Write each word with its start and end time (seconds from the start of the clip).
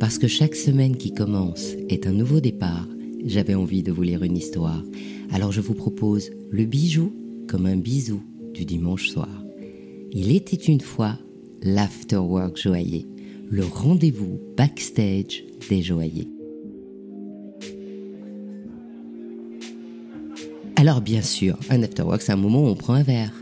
Parce 0.00 0.16
que 0.16 0.28
chaque 0.28 0.54
semaine 0.54 0.96
qui 0.96 1.12
commence 1.12 1.74
est 1.90 2.06
un 2.06 2.12
nouveau 2.12 2.40
départ, 2.40 2.88
j'avais 3.26 3.54
envie 3.54 3.82
de 3.82 3.92
vous 3.92 4.00
lire 4.00 4.22
une 4.22 4.36
histoire. 4.36 4.82
Alors 5.30 5.52
je 5.52 5.60
vous 5.60 5.74
propose 5.74 6.30
le 6.50 6.64
bijou 6.64 7.14
comme 7.46 7.66
un 7.66 7.76
bisou 7.76 8.22
du 8.54 8.64
dimanche 8.64 9.10
soir. 9.10 9.28
Il 10.10 10.34
était 10.34 10.56
une 10.56 10.80
fois 10.80 11.18
l'Afterwork 11.62 12.56
Joaillier, 12.56 13.06
le 13.50 13.62
rendez-vous 13.62 14.40
backstage 14.56 15.44
des 15.68 15.82
joailliers. 15.82 16.30
Alors 20.76 21.02
bien 21.02 21.20
sûr, 21.20 21.58
un 21.68 21.82
afterwork, 21.82 22.22
c'est 22.22 22.32
un 22.32 22.36
moment 22.36 22.62
où 22.64 22.68
on 22.68 22.74
prend 22.74 22.94
un 22.94 23.02
verre. 23.02 23.34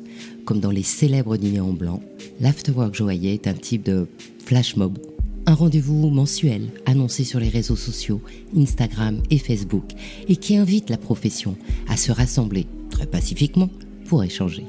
Comme 0.45 0.59
dans 0.59 0.73
les 0.73 0.83
célèbres 0.83 1.37
dîners 1.37 1.61
en 1.61 1.73
blanc, 1.73 2.03
l'afterwork 2.41 2.97
joaillier 2.97 3.35
est 3.35 3.47
un 3.47 3.55
type 3.55 3.85
de 3.85 4.09
flash 4.45 4.75
mob. 4.75 4.99
Un 5.49 5.55
rendez-vous 5.55 6.11
mensuel 6.11 6.69
annoncé 6.85 7.25
sur 7.25 7.41
les 7.41 7.49
réseaux 7.49 7.75
sociaux, 7.75 8.21
Instagram 8.55 9.23
et 9.31 9.39
Facebook, 9.39 9.93
et 10.29 10.37
qui 10.37 10.57
invite 10.57 10.91
la 10.91 10.99
profession 10.99 11.57
à 11.89 11.97
se 11.97 12.13
rassembler 12.13 12.67
très 12.91 13.07
pacifiquement 13.07 13.71
pour 14.05 14.23
échanger. 14.23 14.67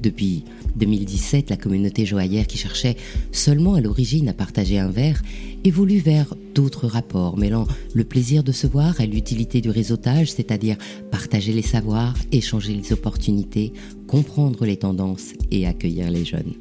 Depuis 0.00 0.44
2017, 0.76 1.50
la 1.50 1.58
communauté 1.58 2.06
joaillère 2.06 2.46
qui 2.46 2.56
cherchait 2.56 2.96
seulement 3.32 3.74
à 3.74 3.82
l'origine 3.82 4.30
à 4.30 4.32
partager 4.32 4.78
un 4.78 4.88
verre 4.88 5.20
évolue 5.62 5.98
vers 5.98 6.34
d'autres 6.54 6.86
rapports, 6.86 7.36
mêlant 7.36 7.66
le 7.92 8.04
plaisir 8.04 8.44
de 8.44 8.52
se 8.52 8.66
voir 8.66 8.98
à 8.98 9.04
l'utilité 9.04 9.60
du 9.60 9.68
réseautage, 9.68 10.32
c'est-à-dire 10.32 10.78
partager 11.10 11.52
les 11.52 11.60
savoirs, 11.60 12.16
échanger 12.32 12.72
les 12.72 12.94
opportunités, 12.94 13.74
comprendre 14.06 14.64
les 14.64 14.78
tendances 14.78 15.34
et 15.50 15.66
accueillir 15.66 16.10
les 16.10 16.24
jeunes. 16.24 16.54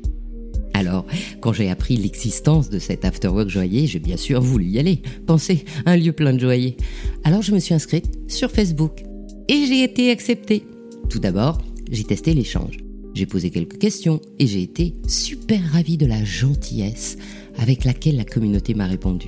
Alors, 0.74 1.06
quand 1.40 1.54
j'ai 1.54 1.70
appris 1.70 1.98
l'existence 1.98 2.70
de 2.70 2.80
cet 2.80 3.06
afterwork 3.06 3.48
joaillier, 3.48 3.88
j'ai 3.88 4.00
bien 4.00 4.18
sûr 4.18 4.42
voulu 4.42 4.66
y 4.66 4.80
aller. 4.80 5.02
Pensez, 5.26 5.66
un 5.86 5.96
lieu 5.96 6.14
plein 6.14 6.34
de 6.34 6.40
joailliers. 6.40 6.78
Alors 7.24 7.42
je 7.42 7.54
me 7.54 7.60
suis 7.60 7.74
inscrite 7.74 8.10
sur 8.28 8.50
Facebook 8.52 9.04
et 9.48 9.66
j'ai 9.68 9.84
été 9.84 10.10
acceptée. 10.10 10.64
Tout 11.10 11.20
d'abord, 11.20 11.62
j'ai 11.92 12.04
testé 12.04 12.34
l'échange. 12.34 12.78
J'ai 13.14 13.28
posé 13.28 13.52
quelques 13.52 13.78
questions 13.78 14.20
et 14.40 14.48
j'ai 14.48 14.64
été 14.64 14.96
super 15.08 15.62
ravie 15.72 15.98
de 15.98 16.08
la 16.08 16.24
gentillesse 16.24 17.18
avec 17.58 17.86
laquelle 17.86 18.16
la 18.16 18.26
communauté 18.26 18.74
m'a 18.74 18.88
répondu. 18.88 19.28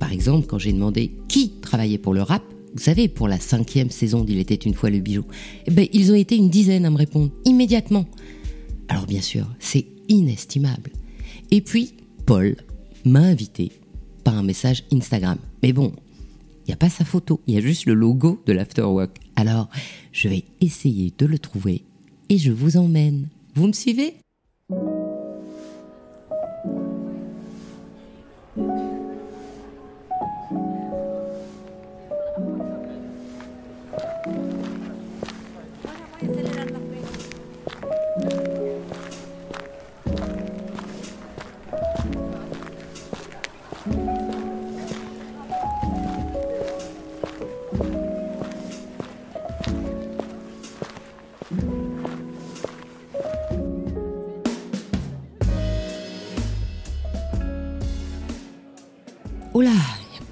Par 0.00 0.12
exemple, 0.12 0.46
quand 0.46 0.58
j'ai 0.58 0.72
demandé 0.72 1.12
qui 1.28 1.50
travaillait 1.60 1.98
pour 1.98 2.14
le 2.14 2.22
rap, 2.22 2.42
vous 2.74 2.82
savez, 2.82 3.08
pour 3.08 3.28
la 3.28 3.38
cinquième 3.38 3.90
saison 3.90 4.24
d'Il 4.24 4.38
était 4.38 4.54
une 4.54 4.74
fois 4.74 4.88
le 4.88 5.00
bijou, 5.00 5.24
eh 5.66 5.70
ben, 5.70 5.86
ils 5.92 6.12
ont 6.12 6.14
été 6.14 6.36
une 6.36 6.48
dizaine 6.48 6.86
à 6.86 6.90
me 6.90 6.96
répondre 6.96 7.30
immédiatement. 7.44 8.06
Alors 8.88 9.06
bien 9.06 9.20
sûr, 9.20 9.46
c'est 9.58 9.86
inestimable. 10.08 10.90
Et 11.50 11.60
puis, 11.60 11.94
Paul 12.26 12.56
m'a 13.04 13.20
invité 13.20 13.72
par 14.24 14.36
un 14.36 14.42
message 14.42 14.84
Instagram. 14.92 15.38
Mais 15.62 15.72
bon, 15.72 15.92
il 16.64 16.68
n'y 16.68 16.74
a 16.74 16.76
pas 16.76 16.90
sa 16.90 17.04
photo, 17.04 17.40
il 17.46 17.54
y 17.54 17.56
a 17.56 17.60
juste 17.60 17.86
le 17.86 17.94
logo 17.94 18.42
de 18.46 18.52
l'Afterwork. 18.52 19.16
Alors, 19.36 19.68
je 20.12 20.28
vais 20.28 20.44
essayer 20.60 21.12
de 21.16 21.26
le 21.26 21.38
trouver 21.38 21.84
et 22.28 22.38
je 22.38 22.52
vous 22.52 22.76
emmène. 22.76 23.28
Vous 23.54 23.66
me 23.66 23.72
suivez? 23.72 24.14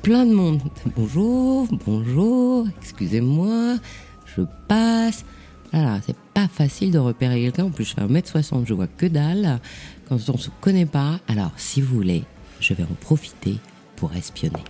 Plein 0.07 0.25
de 0.25 0.33
monde. 0.33 0.61
Bonjour, 0.95 1.67
bonjour, 1.85 2.69
excusez-moi, 2.81 3.75
je 4.37 4.43
passe. 4.69 5.25
Voilà, 5.73 5.99
c'est 6.07 6.15
pas 6.33 6.47
facile 6.47 6.93
de 6.93 6.99
repérer 7.01 7.41
quelqu'un. 7.41 7.65
En 7.65 7.71
plus, 7.71 7.87
je 7.87 7.95
fais 7.95 8.03
1m60, 8.03 8.67
je 8.67 8.75
vois 8.75 8.87
que 8.87 9.07
dalle. 9.07 9.59
Quand 10.09 10.17
on 10.29 10.39
se 10.39 10.51
connaît 10.61 10.87
pas, 10.87 11.19
alors 11.27 11.51
si 11.57 11.81
vous 11.81 11.97
voulez, 11.97 12.23
je 12.61 12.73
vais 12.75 12.85
en 12.85 12.95
profiter 13.01 13.57
pour 13.97 14.15
espionner. 14.15 14.63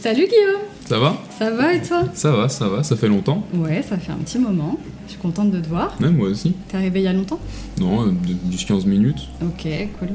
Salut 0.00 0.26
Guillaume 0.26 0.62
Ça 0.86 0.98
va? 0.98 1.16
Ça 1.38 1.50
va 1.50 1.74
et 1.74 1.82
toi? 1.82 2.04
Ça 2.14 2.32
va, 2.32 2.48
ça 2.48 2.68
va, 2.68 2.82
ça 2.82 2.96
fait 2.96 3.08
longtemps. 3.08 3.44
Ouais, 3.54 3.82
ça 3.82 3.98
fait 3.98 4.12
un 4.12 4.16
petit 4.16 4.38
moment. 4.38 4.78
Je 5.06 5.12
suis 5.12 5.20
contente 5.20 5.50
de 5.50 5.60
te 5.60 5.68
voir. 5.68 5.94
Ouais, 6.00 6.10
moi 6.10 6.28
aussi. 6.28 6.54
T'es 6.68 6.76
arrivé 6.78 7.00
il 7.00 7.04
y 7.04 7.08
a 7.08 7.12
longtemps? 7.12 7.38
Non, 7.78 8.06
euh, 8.06 8.12
10-15 8.50 8.86
minutes. 8.86 9.28
Ok, 9.42 9.66
cool. 9.98 10.08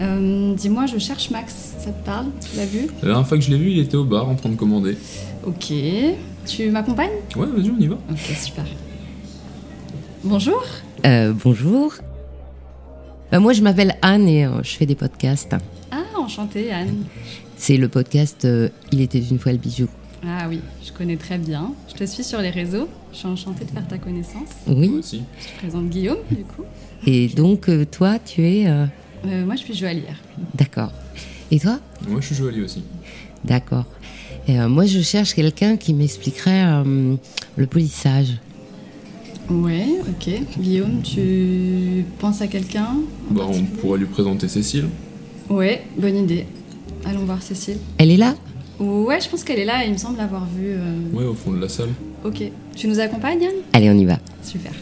Euh, 0.00 0.54
Dis-moi, 0.54 0.86
je 0.86 0.98
cherche 0.98 1.30
Max, 1.30 1.74
ça 1.78 1.90
te 1.90 2.04
parle? 2.04 2.26
Tu 2.48 2.56
l'as 2.56 2.66
vu? 2.66 2.86
La 3.02 3.08
dernière 3.08 3.26
fois 3.26 3.38
que 3.38 3.42
je 3.44 3.50
l'ai 3.50 3.58
vu, 3.58 3.70
il 3.70 3.78
était 3.80 3.96
au 3.96 4.04
bar 4.04 4.28
en 4.28 4.34
train 4.36 4.50
de 4.50 4.56
commander. 4.56 4.96
Ok. 5.44 5.72
Tu 6.46 6.70
m'accompagnes? 6.70 7.10
Ouais, 7.36 7.46
vas-y, 7.46 7.70
on 7.70 7.80
y 7.80 7.86
va. 7.88 7.96
Ok, 8.10 8.18
super. 8.40 8.64
Bonjour 10.24 10.62
Euh, 11.06 11.32
bonjour. 11.44 11.94
Euh, 13.32 13.40
moi, 13.40 13.52
je 13.52 13.62
m'appelle 13.62 13.96
Anne 14.02 14.28
et 14.28 14.46
euh, 14.46 14.62
je 14.62 14.70
fais 14.76 14.86
des 14.86 14.94
podcasts. 14.94 15.54
Ah, 15.90 15.96
enchantée 16.18 16.70
Anne. 16.70 17.04
C'est 17.58 17.76
le 17.76 17.88
podcast 17.88 18.44
euh, 18.44 18.68
Il 18.92 19.00
était 19.00 19.18
une 19.20 19.38
fois 19.38 19.52
le 19.52 19.58
bijou. 19.58 19.88
Ah 20.24 20.46
oui, 20.48 20.60
je 20.84 20.92
connais 20.92 21.16
très 21.16 21.38
bien. 21.38 21.72
Je 21.88 21.94
te 21.94 22.04
suis 22.04 22.24
sur 22.24 22.40
les 22.40 22.50
réseaux. 22.50 22.88
Je 23.12 23.18
suis 23.18 23.26
enchantée 23.26 23.64
de 23.64 23.70
faire 23.70 23.86
ta 23.86 23.98
connaissance. 23.98 24.48
Moi 24.66 24.76
Oui. 24.78 24.88
aussi. 24.98 25.22
Je 25.40 25.46
te 25.54 25.58
présente 25.58 25.88
Guillaume, 25.88 26.18
du 26.30 26.44
coup. 26.44 26.62
Et 27.06 27.28
donc, 27.28 27.68
euh, 27.68 27.84
toi, 27.84 28.18
tu 28.18 28.42
es. 28.46 28.66
euh, 28.68 28.86
Euh, 29.26 29.44
moi, 29.44 29.54
je 29.56 29.62
suis 29.62 29.74
joaillière. 29.74 30.16
D'accord. 30.54 30.92
Et 31.50 31.58
toi? 31.58 31.78
Moi, 32.08 32.20
je 32.20 32.26
suis 32.26 32.34
joaillier 32.36 32.62
aussi. 32.62 32.82
D'accord. 33.44 33.84
Et, 34.46 34.58
euh, 34.60 34.68
moi, 34.68 34.86
je 34.86 35.00
cherche 35.00 35.34
quelqu'un 35.34 35.76
qui 35.76 35.92
m'expliquerait 35.94 36.64
euh, 36.64 37.14
le 37.56 37.66
polissage. 37.66 38.38
Ouais, 39.50 39.86
ok. 40.08 40.30
Guillaume, 40.60 41.00
tu 41.02 42.04
penses 42.18 42.40
à 42.42 42.46
quelqu'un? 42.48 42.96
Bah, 43.30 43.46
on 43.48 43.62
pourrait 43.64 43.98
lui 43.98 44.06
présenter 44.06 44.46
Cécile. 44.48 44.86
Ouais, 45.48 45.84
bonne 45.96 46.16
idée. 46.16 46.46
Allons 47.08 47.24
voir 47.24 47.42
Cécile. 47.42 47.78
Elle 47.98 48.10
est 48.10 48.16
là 48.16 48.34
Ouais, 48.78 49.20
je 49.20 49.28
pense 49.28 49.42
qu'elle 49.42 49.58
est 49.58 49.64
là, 49.64 49.84
il 49.84 49.92
me 49.92 49.96
semble 49.96 50.18
l'avoir 50.18 50.44
vue. 50.46 50.68
euh, 50.76 51.00
Ouais, 51.12 51.24
au 51.24 51.34
fond 51.34 51.50
de 51.52 51.60
la 51.60 51.68
salle. 51.68 51.88
Ok. 52.24 52.42
Tu 52.76 52.86
nous 52.86 53.00
accompagnes, 53.00 53.42
Yann? 53.42 53.52
Allez, 53.72 53.90
on 53.90 53.94
y 53.98 54.04
va. 54.04 54.18
Super. 54.42 54.72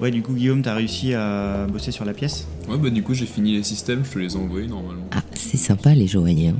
Ouais, 0.00 0.12
du 0.12 0.22
coup, 0.22 0.32
Guillaume, 0.32 0.62
t'as 0.62 0.74
réussi 0.74 1.12
à 1.14 1.66
bosser 1.66 1.90
sur 1.90 2.04
la 2.04 2.14
pièce? 2.14 2.46
Ouais, 2.68 2.78
bah, 2.78 2.88
du 2.90 3.02
coup, 3.02 3.14
j'ai 3.14 3.26
fini 3.26 3.54
les 3.56 3.64
systèmes, 3.64 4.04
je 4.04 4.10
te 4.12 4.18
les 4.20 4.34
ai 4.34 4.36
envoyés 4.38 4.68
normalement. 4.68 5.02
Ah, 5.10 5.22
c'est 5.34 5.56
sympa, 5.56 5.92
les 5.94 6.06
joailliers. 6.06 6.48
hein. 6.48 6.56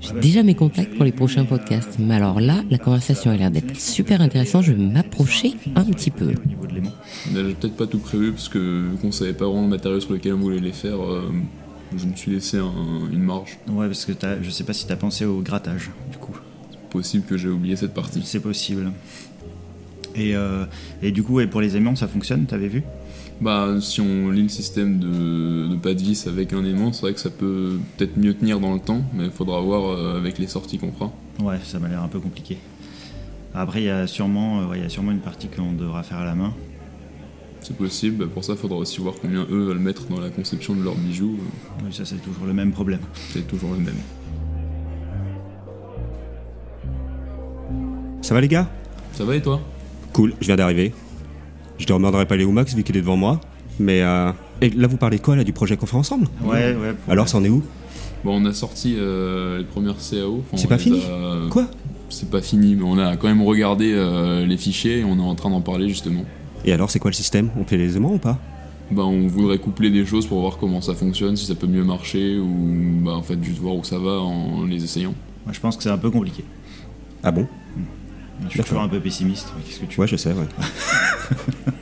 J'ai 0.00 0.12
déjà 0.20 0.42
mes 0.42 0.54
contacts 0.54 0.94
pour 0.94 1.04
les 1.04 1.12
prochains 1.12 1.44
podcasts. 1.44 1.98
Mais 1.98 2.14
alors 2.14 2.40
là, 2.40 2.62
la 2.70 2.78
conversation 2.78 3.30
a 3.30 3.36
l'air 3.36 3.50
d'être 3.50 3.76
super 3.78 4.20
intéressante. 4.22 4.64
Je 4.64 4.72
vais 4.72 4.82
m'approcher 4.82 5.54
un 5.76 5.84
petit 5.84 6.10
peu. 6.10 6.24
Au 6.26 6.48
niveau 6.48 6.66
de 6.66 6.74
l'aimant. 6.74 6.92
Mais 7.32 7.44
J'ai 7.46 7.54
peut-être 7.54 7.76
pas 7.76 7.86
tout 7.86 7.98
prévu 7.98 8.32
parce 8.32 8.48
que 8.48 8.58
vu 8.90 8.96
qu'on 9.00 9.12
savait 9.12 9.34
pas 9.34 9.44
vraiment 9.46 9.62
le 9.62 9.68
matériau 9.68 10.00
sur 10.00 10.12
lequel 10.12 10.34
on 10.34 10.38
voulait 10.38 10.58
les 10.60 10.72
faire, 10.72 11.00
euh, 11.02 11.30
je 11.96 12.06
me 12.06 12.16
suis 12.16 12.32
laissé 12.32 12.56
un- 12.58 13.10
une 13.12 13.22
marge. 13.22 13.58
Ouais, 13.68 13.86
parce 13.86 14.04
que 14.06 14.12
t'as- 14.12 14.40
je 14.42 14.50
sais 14.50 14.64
pas 14.64 14.72
si 14.72 14.86
t'as 14.86 14.96
pensé 14.96 15.24
au 15.26 15.40
grattage, 15.40 15.90
du 16.10 16.16
coup. 16.18 16.34
Possible 16.90 17.24
que 17.26 17.36
j'ai 17.36 17.48
oublié 17.48 17.76
cette 17.76 17.94
partie. 17.94 18.22
C'est 18.24 18.40
possible. 18.40 18.90
Et, 20.16 20.34
euh, 20.34 20.64
et 21.02 21.12
du 21.12 21.22
coup, 21.22 21.38
et 21.40 21.46
pour 21.46 21.60
les 21.60 21.76
aimants, 21.76 21.94
ça 21.94 22.08
fonctionne, 22.08 22.46
t'avais 22.46 22.66
vu? 22.68 22.82
Bah, 23.40 23.68
si 23.80 24.02
on 24.02 24.30
lit 24.30 24.42
le 24.42 24.48
système 24.50 24.98
de, 24.98 25.66
de 25.68 25.76
pas 25.76 25.94
de 25.94 26.00
vis 26.00 26.26
avec 26.26 26.52
un 26.52 26.62
aimant, 26.62 26.92
c'est 26.92 27.00
vrai 27.02 27.14
que 27.14 27.20
ça 27.20 27.30
peut 27.30 27.78
peut-être 27.96 28.18
mieux 28.18 28.34
tenir 28.34 28.60
dans 28.60 28.74
le 28.74 28.80
temps, 28.80 29.02
mais 29.14 29.24
il 29.24 29.30
faudra 29.30 29.60
voir 29.62 29.88
euh, 29.88 30.18
avec 30.18 30.38
les 30.38 30.46
sorties 30.46 30.76
qu'on 30.76 30.92
fera. 30.92 31.10
Ouais, 31.40 31.58
ça 31.64 31.78
m'a 31.78 31.88
l'air 31.88 32.02
un 32.02 32.08
peu 32.08 32.20
compliqué. 32.20 32.58
Après, 33.54 33.80
il 33.80 33.86
y, 33.86 33.90
a 33.90 34.06
sûrement, 34.06 34.60
euh, 34.60 34.66
ouais, 34.66 34.80
y 34.80 34.84
a 34.84 34.90
sûrement 34.90 35.10
une 35.10 35.20
partie 35.20 35.48
qu'on 35.48 35.72
devra 35.72 36.02
faire 36.02 36.18
à 36.18 36.26
la 36.26 36.34
main. 36.34 36.52
C'est 37.62 37.76
possible, 37.76 38.16
bah, 38.16 38.30
pour 38.32 38.44
ça, 38.44 38.52
il 38.52 38.58
faudra 38.58 38.76
aussi 38.76 39.00
voir 39.00 39.14
combien 39.20 39.46
eux 39.50 39.64
veulent 39.64 39.78
mettre 39.78 40.06
dans 40.08 40.20
la 40.20 40.28
conception 40.28 40.74
de 40.74 40.82
leurs 40.82 40.96
bijoux. 40.96 41.38
Oui, 41.82 41.92
ça, 41.94 42.04
c'est 42.04 42.22
toujours 42.22 42.44
le 42.44 42.52
même 42.52 42.72
problème. 42.72 43.00
C'est 43.30 43.48
toujours 43.48 43.72
le 43.72 43.78
même. 43.78 43.96
Ça 48.20 48.34
va 48.34 48.42
les 48.42 48.48
gars? 48.48 48.68
Ça 49.14 49.24
va 49.24 49.34
et 49.34 49.40
toi? 49.40 49.62
Cool, 50.12 50.34
je 50.40 50.46
viens 50.46 50.56
d'arriver. 50.56 50.92
Je 51.80 51.84
ne 51.92 51.98
demanderai 51.98 52.26
pas 52.26 52.36
Léo 52.36 52.52
Max 52.52 52.74
vu 52.74 52.82
qu'il 52.84 52.96
est 52.96 53.00
devant 53.00 53.16
moi. 53.16 53.40
Mais 53.78 54.02
euh... 54.02 54.30
et 54.60 54.68
là 54.70 54.86
vous 54.86 54.98
parlez 54.98 55.18
quoi 55.18 55.34
là 55.36 55.44
du 55.44 55.52
projet 55.54 55.76
qu'on 55.76 55.86
fait 55.86 55.96
ensemble? 55.96 56.26
Ouais, 56.44 56.74
ouais. 56.74 56.94
Alors 57.08 57.28
c'en 57.28 57.42
est 57.42 57.48
où? 57.48 57.62
Bon, 58.22 58.40
on 58.40 58.44
a 58.44 58.52
sorti 58.52 58.96
euh, 58.98 59.58
les 59.58 59.64
premières 59.64 59.96
CAO. 59.96 60.42
Enfin, 60.46 60.56
C'est 60.58 60.68
pas 60.68 60.76
fini? 60.78 61.00
a- 61.00 61.48
Quoi? 61.48 61.66
C'est 62.10 62.28
pas 62.30 62.42
fini, 62.42 62.74
mais 62.76 62.82
on 62.84 62.98
a 62.98 63.16
quand 63.16 63.28
même 63.28 63.40
regardé 63.42 63.92
euh, 63.94 64.44
les 64.44 64.56
fichiers 64.58 64.98
et 64.98 65.04
on 65.04 65.16
est 65.18 65.22
en 65.22 65.34
train 65.34 65.48
d'en 65.48 65.62
parler 65.62 65.88
justement. 65.88 66.24
Et 66.66 66.72
alors, 66.72 66.90
c'est 66.90 66.98
quoi 66.98 67.10
le 67.10 67.14
système? 67.16 67.48
On 67.58 67.64
fait 67.64 67.78
les 67.78 67.96
aimants 67.96 68.12
ou 68.14 68.18
pas? 68.18 68.38
Bah, 68.90 69.04
on 69.04 69.26
voudrait 69.28 69.58
coupler 69.58 69.88
des 69.90 70.04
choses 70.04 70.26
pour 70.26 70.40
voir 70.40 70.58
comment 70.58 70.82
ça 70.82 70.94
fonctionne, 70.94 71.36
si 71.36 71.46
ça 71.46 71.54
peut 71.54 71.68
mieux 71.68 71.84
marcher 71.84 72.38
ou 72.38 73.00
bah, 73.02 73.12
en 73.12 73.22
fait 73.22 73.42
juste 73.42 73.58
voir 73.60 73.76
où 73.76 73.84
ça 73.84 73.98
va 73.98 74.18
en 74.20 74.66
les 74.66 74.84
essayant. 74.84 75.14
Moi, 75.46 75.54
je 75.54 75.60
pense 75.60 75.76
que 75.78 75.82
c'est 75.84 75.88
un 75.90 75.96
peu 75.96 76.10
compliqué. 76.10 76.44
Ah 77.22 77.30
bon? 77.30 77.46
Je 78.48 78.50
suis 78.54 78.60
toujours 78.62 78.82
un 78.82 78.88
peu 78.88 79.00
pessimiste. 79.00 79.52
mais 79.56 79.62
Qu'est-ce 79.64 79.80
que 79.80 79.86
tu 79.86 80.00
Ouais, 80.00 80.06
je 80.06 80.16
sais, 80.16 80.32
ouais. 80.32 80.46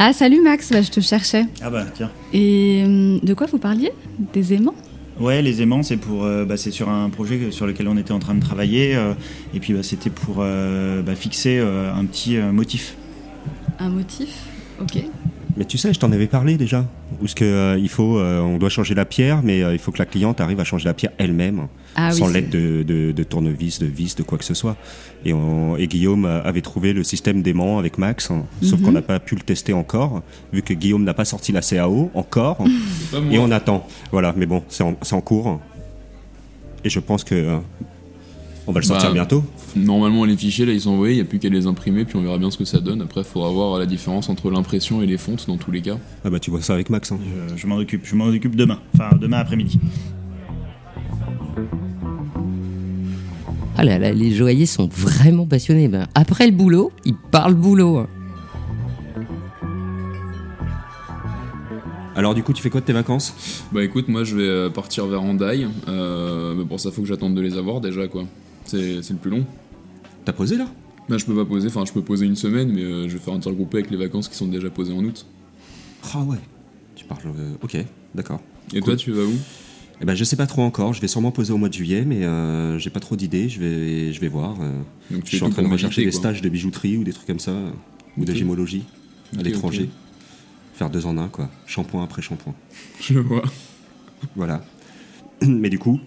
Ah, 0.00 0.12
salut 0.12 0.40
Max, 0.42 0.70
bah, 0.70 0.80
je 0.80 0.90
te 0.90 1.00
cherchais. 1.00 1.46
Ah 1.60 1.70
bah 1.70 1.84
tiens. 1.92 2.10
Et 2.32 2.82
hum, 2.86 3.18
de 3.20 3.34
quoi 3.34 3.48
vous 3.48 3.58
parliez? 3.58 3.90
Des 4.32 4.54
aimants? 4.54 4.76
Ouais, 5.18 5.42
les 5.42 5.60
aimants, 5.60 5.82
c'est 5.82 5.96
pour, 5.96 6.24
euh, 6.24 6.44
bah, 6.44 6.56
c'est 6.56 6.70
sur 6.70 6.88
un 6.88 7.10
projet 7.10 7.50
sur 7.50 7.66
lequel 7.66 7.88
on 7.88 7.96
était 7.96 8.12
en 8.12 8.20
train 8.20 8.36
de 8.36 8.40
travailler, 8.40 8.94
euh, 8.94 9.14
et 9.54 9.58
puis 9.58 9.72
bah, 9.72 9.82
c'était 9.82 10.10
pour 10.10 10.36
euh, 10.38 11.02
bah, 11.02 11.16
fixer 11.16 11.58
euh, 11.58 11.92
un 11.92 12.04
petit 12.04 12.36
euh, 12.36 12.52
motif. 12.52 12.94
Un 13.80 13.88
motif? 13.88 14.28
Ok. 14.80 15.02
Mais 15.58 15.64
tu 15.64 15.76
sais, 15.76 15.92
je 15.92 15.98
t'en 15.98 16.12
avais 16.12 16.28
parlé 16.28 16.56
déjà. 16.56 16.86
Où 17.20 17.26
ce 17.26 17.34
que 17.34 17.44
euh, 17.44 17.76
il 17.78 17.88
faut, 17.88 18.18
euh, 18.18 18.40
on 18.40 18.58
doit 18.58 18.68
changer 18.68 18.94
la 18.94 19.04
pierre, 19.04 19.42
mais 19.42 19.60
euh, 19.64 19.72
il 19.72 19.80
faut 19.80 19.90
que 19.90 19.98
la 19.98 20.06
cliente 20.06 20.40
arrive 20.40 20.60
à 20.60 20.64
changer 20.64 20.84
la 20.84 20.94
pierre 20.94 21.10
elle-même, 21.18 21.66
Ah 21.96 22.12
sans 22.12 22.28
l'aide 22.28 22.48
de, 22.48 22.84
de, 22.84 23.10
de 23.10 23.22
tournevis, 23.24 23.80
de 23.80 23.86
vis, 23.86 24.14
de 24.14 24.22
quoi 24.22 24.38
que 24.38 24.44
ce 24.44 24.54
soit. 24.54 24.76
Et, 25.24 25.32
on- 25.32 25.76
et 25.76 25.88
Guillaume 25.88 26.26
avait 26.26 26.60
trouvé 26.60 26.92
le 26.92 27.02
système 27.02 27.42
d'aimant 27.42 27.78
avec 27.80 27.98
Max, 27.98 28.30
hein, 28.30 28.44
sauf 28.62 28.78
Mhm. 28.78 28.86
qu'on 28.86 28.92
n'a 28.92 29.02
pas 29.02 29.18
pu 29.18 29.34
le 29.34 29.40
tester 29.40 29.72
encore, 29.72 30.22
vu 30.52 30.62
que 30.62 30.74
Guillaume 30.74 31.02
n'a 31.02 31.14
pas 31.14 31.24
sorti 31.24 31.50
la 31.50 31.60
CAO 31.60 32.12
encore, 32.14 32.58
et 33.32 33.38
on 33.40 33.50
attend. 33.50 33.84
Voilà, 34.12 34.32
mais 34.36 34.46
bon, 34.46 34.62
c'est 34.68 34.84
en, 34.84 35.20
cours. 35.20 35.60
Et 36.84 36.88
je 36.90 37.00
pense 37.00 37.24
que 37.24 37.34
euh, 37.34 37.58
on 38.68 38.72
va 38.72 38.80
le 38.80 38.86
sortir 38.86 39.08
Bah, 39.08 39.14
bientôt. 39.14 39.42
Normalement, 39.74 40.24
les 40.24 40.36
fichiers 40.36 40.64
là 40.66 40.72
ils 40.72 40.80
sont 40.82 40.90
envoyés, 40.90 41.14
il 41.14 41.16
n'y 41.16 41.22
a 41.22 41.24
plus 41.24 41.38
qu'à 41.40 41.48
les 41.48 41.66
imprimer, 41.66 42.04
puis 42.04 42.16
on 42.16 42.22
verra 42.22 42.38
bien 42.38 42.50
ce 42.50 42.58
que 42.58 42.64
ça 42.64 42.78
donne. 42.78 43.02
Après, 43.02 43.22
il 43.22 43.26
faudra 43.26 43.50
voir 43.50 43.78
la 43.78 43.86
différence 43.86 44.28
entre 44.28 44.50
l'impression 44.50 45.02
et 45.02 45.06
les 45.06 45.18
fontes 45.18 45.46
dans 45.48 45.56
tous 45.56 45.70
les 45.72 45.80
cas. 45.80 45.98
Ah 46.24 46.30
bah 46.30 46.38
tu 46.38 46.50
vois 46.50 46.60
ça 46.62 46.74
avec 46.74 46.90
Max. 46.90 47.10
Hein. 47.10 47.18
Je, 47.50 47.56
je 47.56 47.66
m'en 47.66 47.76
occupe, 47.76 48.02
je 48.04 48.14
m'en 48.14 48.26
occupe 48.26 48.54
demain, 48.54 48.78
enfin 48.94 49.16
demain 49.20 49.38
après-midi. 49.38 49.80
Ah 53.76 53.84
là 53.84 53.98
là, 53.98 54.12
les 54.12 54.32
joailliers 54.32 54.66
sont 54.66 54.88
vraiment 54.88 55.46
passionnés. 55.46 55.88
Ben, 55.88 56.06
après 56.14 56.46
le 56.46 56.52
boulot, 56.52 56.90
ils 57.04 57.14
parlent 57.14 57.54
boulot. 57.54 57.98
hein. 57.98 58.08
Alors 62.16 62.34
du 62.34 62.42
coup, 62.42 62.52
tu 62.52 62.60
fais 62.60 62.70
quoi 62.70 62.80
de 62.80 62.86
tes 62.86 62.92
vacances? 62.92 63.64
Bah 63.70 63.84
écoute, 63.84 64.08
moi 64.08 64.24
je 64.24 64.34
vais 64.34 64.42
euh, 64.48 64.68
partir 64.70 65.06
vers 65.06 65.22
Hendaye, 65.22 65.68
euh, 65.86 66.52
mais 66.56 66.64
pour 66.64 66.80
ça 66.80 66.90
faut 66.90 67.02
que 67.02 67.06
j'attende 67.06 67.36
de 67.36 67.40
les 67.40 67.56
avoir 67.56 67.80
déjà 67.80 68.08
quoi. 68.08 68.24
C'est 68.68 69.02
c'est 69.02 69.12
le 69.14 69.18
plus 69.18 69.30
long. 69.30 69.44
T'as 70.24 70.32
posé 70.32 70.56
là? 70.56 70.68
Bah 71.08 71.16
je 71.18 71.24
peux 71.24 71.34
pas 71.34 71.44
poser, 71.46 71.68
enfin 71.68 71.84
je 71.86 71.92
peux 71.92 72.02
poser 72.02 72.26
une 72.26 72.36
semaine, 72.36 72.70
mais 72.72 72.82
euh, 72.82 73.08
je 73.08 73.14
vais 73.14 73.18
faire 73.18 73.34
intergrouper 73.34 73.78
avec 73.78 73.90
les 73.90 73.96
vacances 73.96 74.28
qui 74.28 74.36
sont 74.36 74.46
déjà 74.48 74.68
posées 74.70 74.92
en 74.92 75.02
août. 75.04 75.26
Ah 76.14 76.20
ouais. 76.22 76.36
Tu 76.94 77.04
parles. 77.06 77.20
euh, 77.26 77.54
ok, 77.62 77.76
d'accord. 78.14 78.40
Et 78.74 78.80
Cool. 78.80 78.82
toi 78.82 78.96
tu 78.96 79.12
vas 79.12 79.24
où? 79.24 79.32
Eh 80.00 80.04
ben, 80.04 80.14
je 80.14 80.22
sais 80.22 80.36
pas 80.36 80.46
trop 80.46 80.62
encore. 80.62 80.92
Je 80.92 81.00
vais 81.00 81.08
sûrement 81.08 81.32
poser 81.32 81.52
au 81.52 81.56
mois 81.56 81.68
de 81.70 81.74
juillet, 81.74 82.04
mais 82.06 82.24
euh, 82.24 82.78
j'ai 82.78 82.90
pas 82.90 83.00
trop 83.00 83.16
d'idées. 83.16 83.48
Je 83.48 83.58
vais, 83.58 84.12
je 84.12 84.20
vais 84.20 84.28
voir. 84.28 84.56
euh. 84.60 84.70
Donc 85.10 85.20
je 85.20 85.24
tu 85.24 85.28
suis 85.30 85.38
fais 85.38 85.44
en 85.44 85.48
tout 85.48 85.54
train 85.54 85.62
de 85.62 85.66
pour 85.68 85.72
rechercher 85.72 86.04
des 86.04 86.10
quoi. 86.10 86.20
stages 86.20 86.40
de 86.42 86.48
bijouterie 86.48 86.96
ou 86.98 87.04
des 87.04 87.12
trucs 87.12 87.26
comme 87.26 87.40
ça, 87.40 87.52
ou 88.16 88.24
de 88.24 88.30
Ok. 88.30 88.36
gémologie 88.38 88.84
à 89.34 89.40
Ok, 89.40 89.44
l'étranger. 89.46 89.82
ok. 89.84 89.88
Faire 90.74 90.90
deux 90.90 91.06
en 91.06 91.16
un, 91.18 91.28
quoi. 91.28 91.48
Shampoing 91.66 92.04
après 92.04 92.22
shampoing. 92.22 92.54
Je 93.00 93.18
vois. 93.18 93.42
Voilà. 94.36 94.62
mais 95.42 95.70
du 95.70 95.78
coup, 95.80 95.98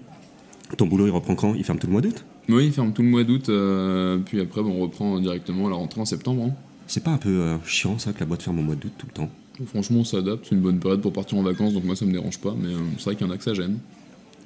ton 0.78 0.86
boulot, 0.88 1.08
il 1.08 1.12
reprend 1.12 1.36
quand? 1.36 1.54
Il 1.56 1.64
ferme 1.66 1.80
tout 1.80 1.88
le 1.88 1.92
mois 1.94 2.02
d'août? 2.02 2.24
Oui, 2.50 2.66
il 2.68 2.72
ferme 2.74 2.92
tout 2.94 3.02
le 3.02 3.08
mois 3.10 3.24
d'août, 3.24 3.48
euh, 3.50 4.18
puis 4.26 4.42
après 4.42 4.62
bon, 4.62 4.72
on 4.72 4.80
reprend 4.82 5.20
directement 5.20 5.68
à 5.68 5.70
la 5.70 5.76
rentrée 5.76 6.02
en 6.02 6.06
septembre. 6.06 6.44
hein. 6.48 6.54
C'est 6.88 7.04
pas 7.04 7.12
un 7.12 7.18
peu 7.18 7.30
euh, 7.30 7.58
chiant, 7.66 7.98
ça, 7.98 8.12
que 8.12 8.20
la 8.20 8.26
boîte 8.26 8.42
ferme 8.44 8.60
au 8.60 8.64
mois 8.64 8.76
d'août 8.76 8.92
tout 8.98 9.08
le 9.08 9.14
temps? 9.14 9.30
Franchement, 9.68 10.00
on 10.00 10.04
s'adapte, 10.04 10.46
c'est 10.50 10.56
une 10.56 10.62
bonne 10.62 10.80
période 10.80 11.02
pour 11.02 11.14
partir 11.14 11.38
en 11.38 11.44
vacances, 11.44 11.74
donc 11.74 11.84
moi 11.86 11.96
ça 11.96 12.06
me 12.06 12.12
dérange 12.12 12.40
pas, 12.40 12.54
mais 12.60 12.70
euh, 12.74 12.78
c'est 12.98 13.06
vrai 13.06 13.16
qu'il 13.16 13.26
y 13.28 13.30
en 13.30 13.34
a 13.34 13.38
que 13.38 13.44
ça 13.44 13.54
gêne. 13.54 13.78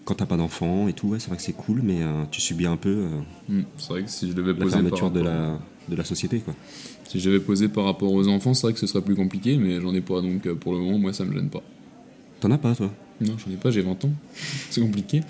Quand 0.03 0.13
t'as 0.15 0.25
pas 0.27 0.37
d'enfant 0.37 0.87
et 0.87 0.93
tout, 0.93 1.07
ouais, 1.07 1.19
c'est 1.19 1.29
vrai 1.29 1.37
que 1.37 1.41
c'est 1.43 1.53
cool, 1.53 1.81
mais 1.83 2.03
euh, 2.03 2.25
tu 2.29 2.41
subis 2.41 2.67
un 2.67 2.77
peu 2.77 2.89
euh, 2.89 3.09
Hmm, 3.49 3.61
C'est 3.77 3.87
vrai 3.89 4.03
que 4.03 4.09
si 4.09 4.29
je 4.29 4.33
devais 4.35 4.53
la 4.53 4.59
poser 4.59 4.69
par 4.83 4.99
fermeture 4.99 5.11
de 5.11 5.19
rapport- 5.21 5.33
la, 5.33 5.59
de 5.89 5.95
la 5.95 6.03
société, 6.03 6.39
quoi. 6.39 6.53
Si 7.07 7.19
je 7.19 7.29
devais 7.29 7.39
poser 7.39 7.69
par 7.69 7.85
rapport 7.85 8.11
aux 8.11 8.27
enfants, 8.27 8.53
c'est 8.53 8.63
vrai 8.67 8.73
que 8.73 8.79
ce 8.79 8.87
serait 8.87 9.01
plus 9.03 9.15
compliqué, 9.15 9.57
mais 9.57 9.79
j'en 9.81 9.93
ai 9.95 10.01
pas, 10.01 10.21
donc 10.21 10.45
euh, 10.45 10.53
pour 10.53 10.73
le 10.73 10.79
moment, 10.79 10.99
moi 10.99 11.13
ça 11.13 11.23
me 11.25 11.33
gêne 11.33 11.49
pas. 11.49 11.63
T'en 12.41 12.51
as 12.51 12.57
pas, 12.59 12.75
toi? 12.75 12.91
Non, 13.21 13.35
j'en 13.37 13.51
ai 13.51 13.55
pas, 13.55 13.71
j'ai 13.71 13.81
20 13.81 14.03
ans. 14.05 14.11
c'est 14.69 14.81
compliqué. 14.81 15.21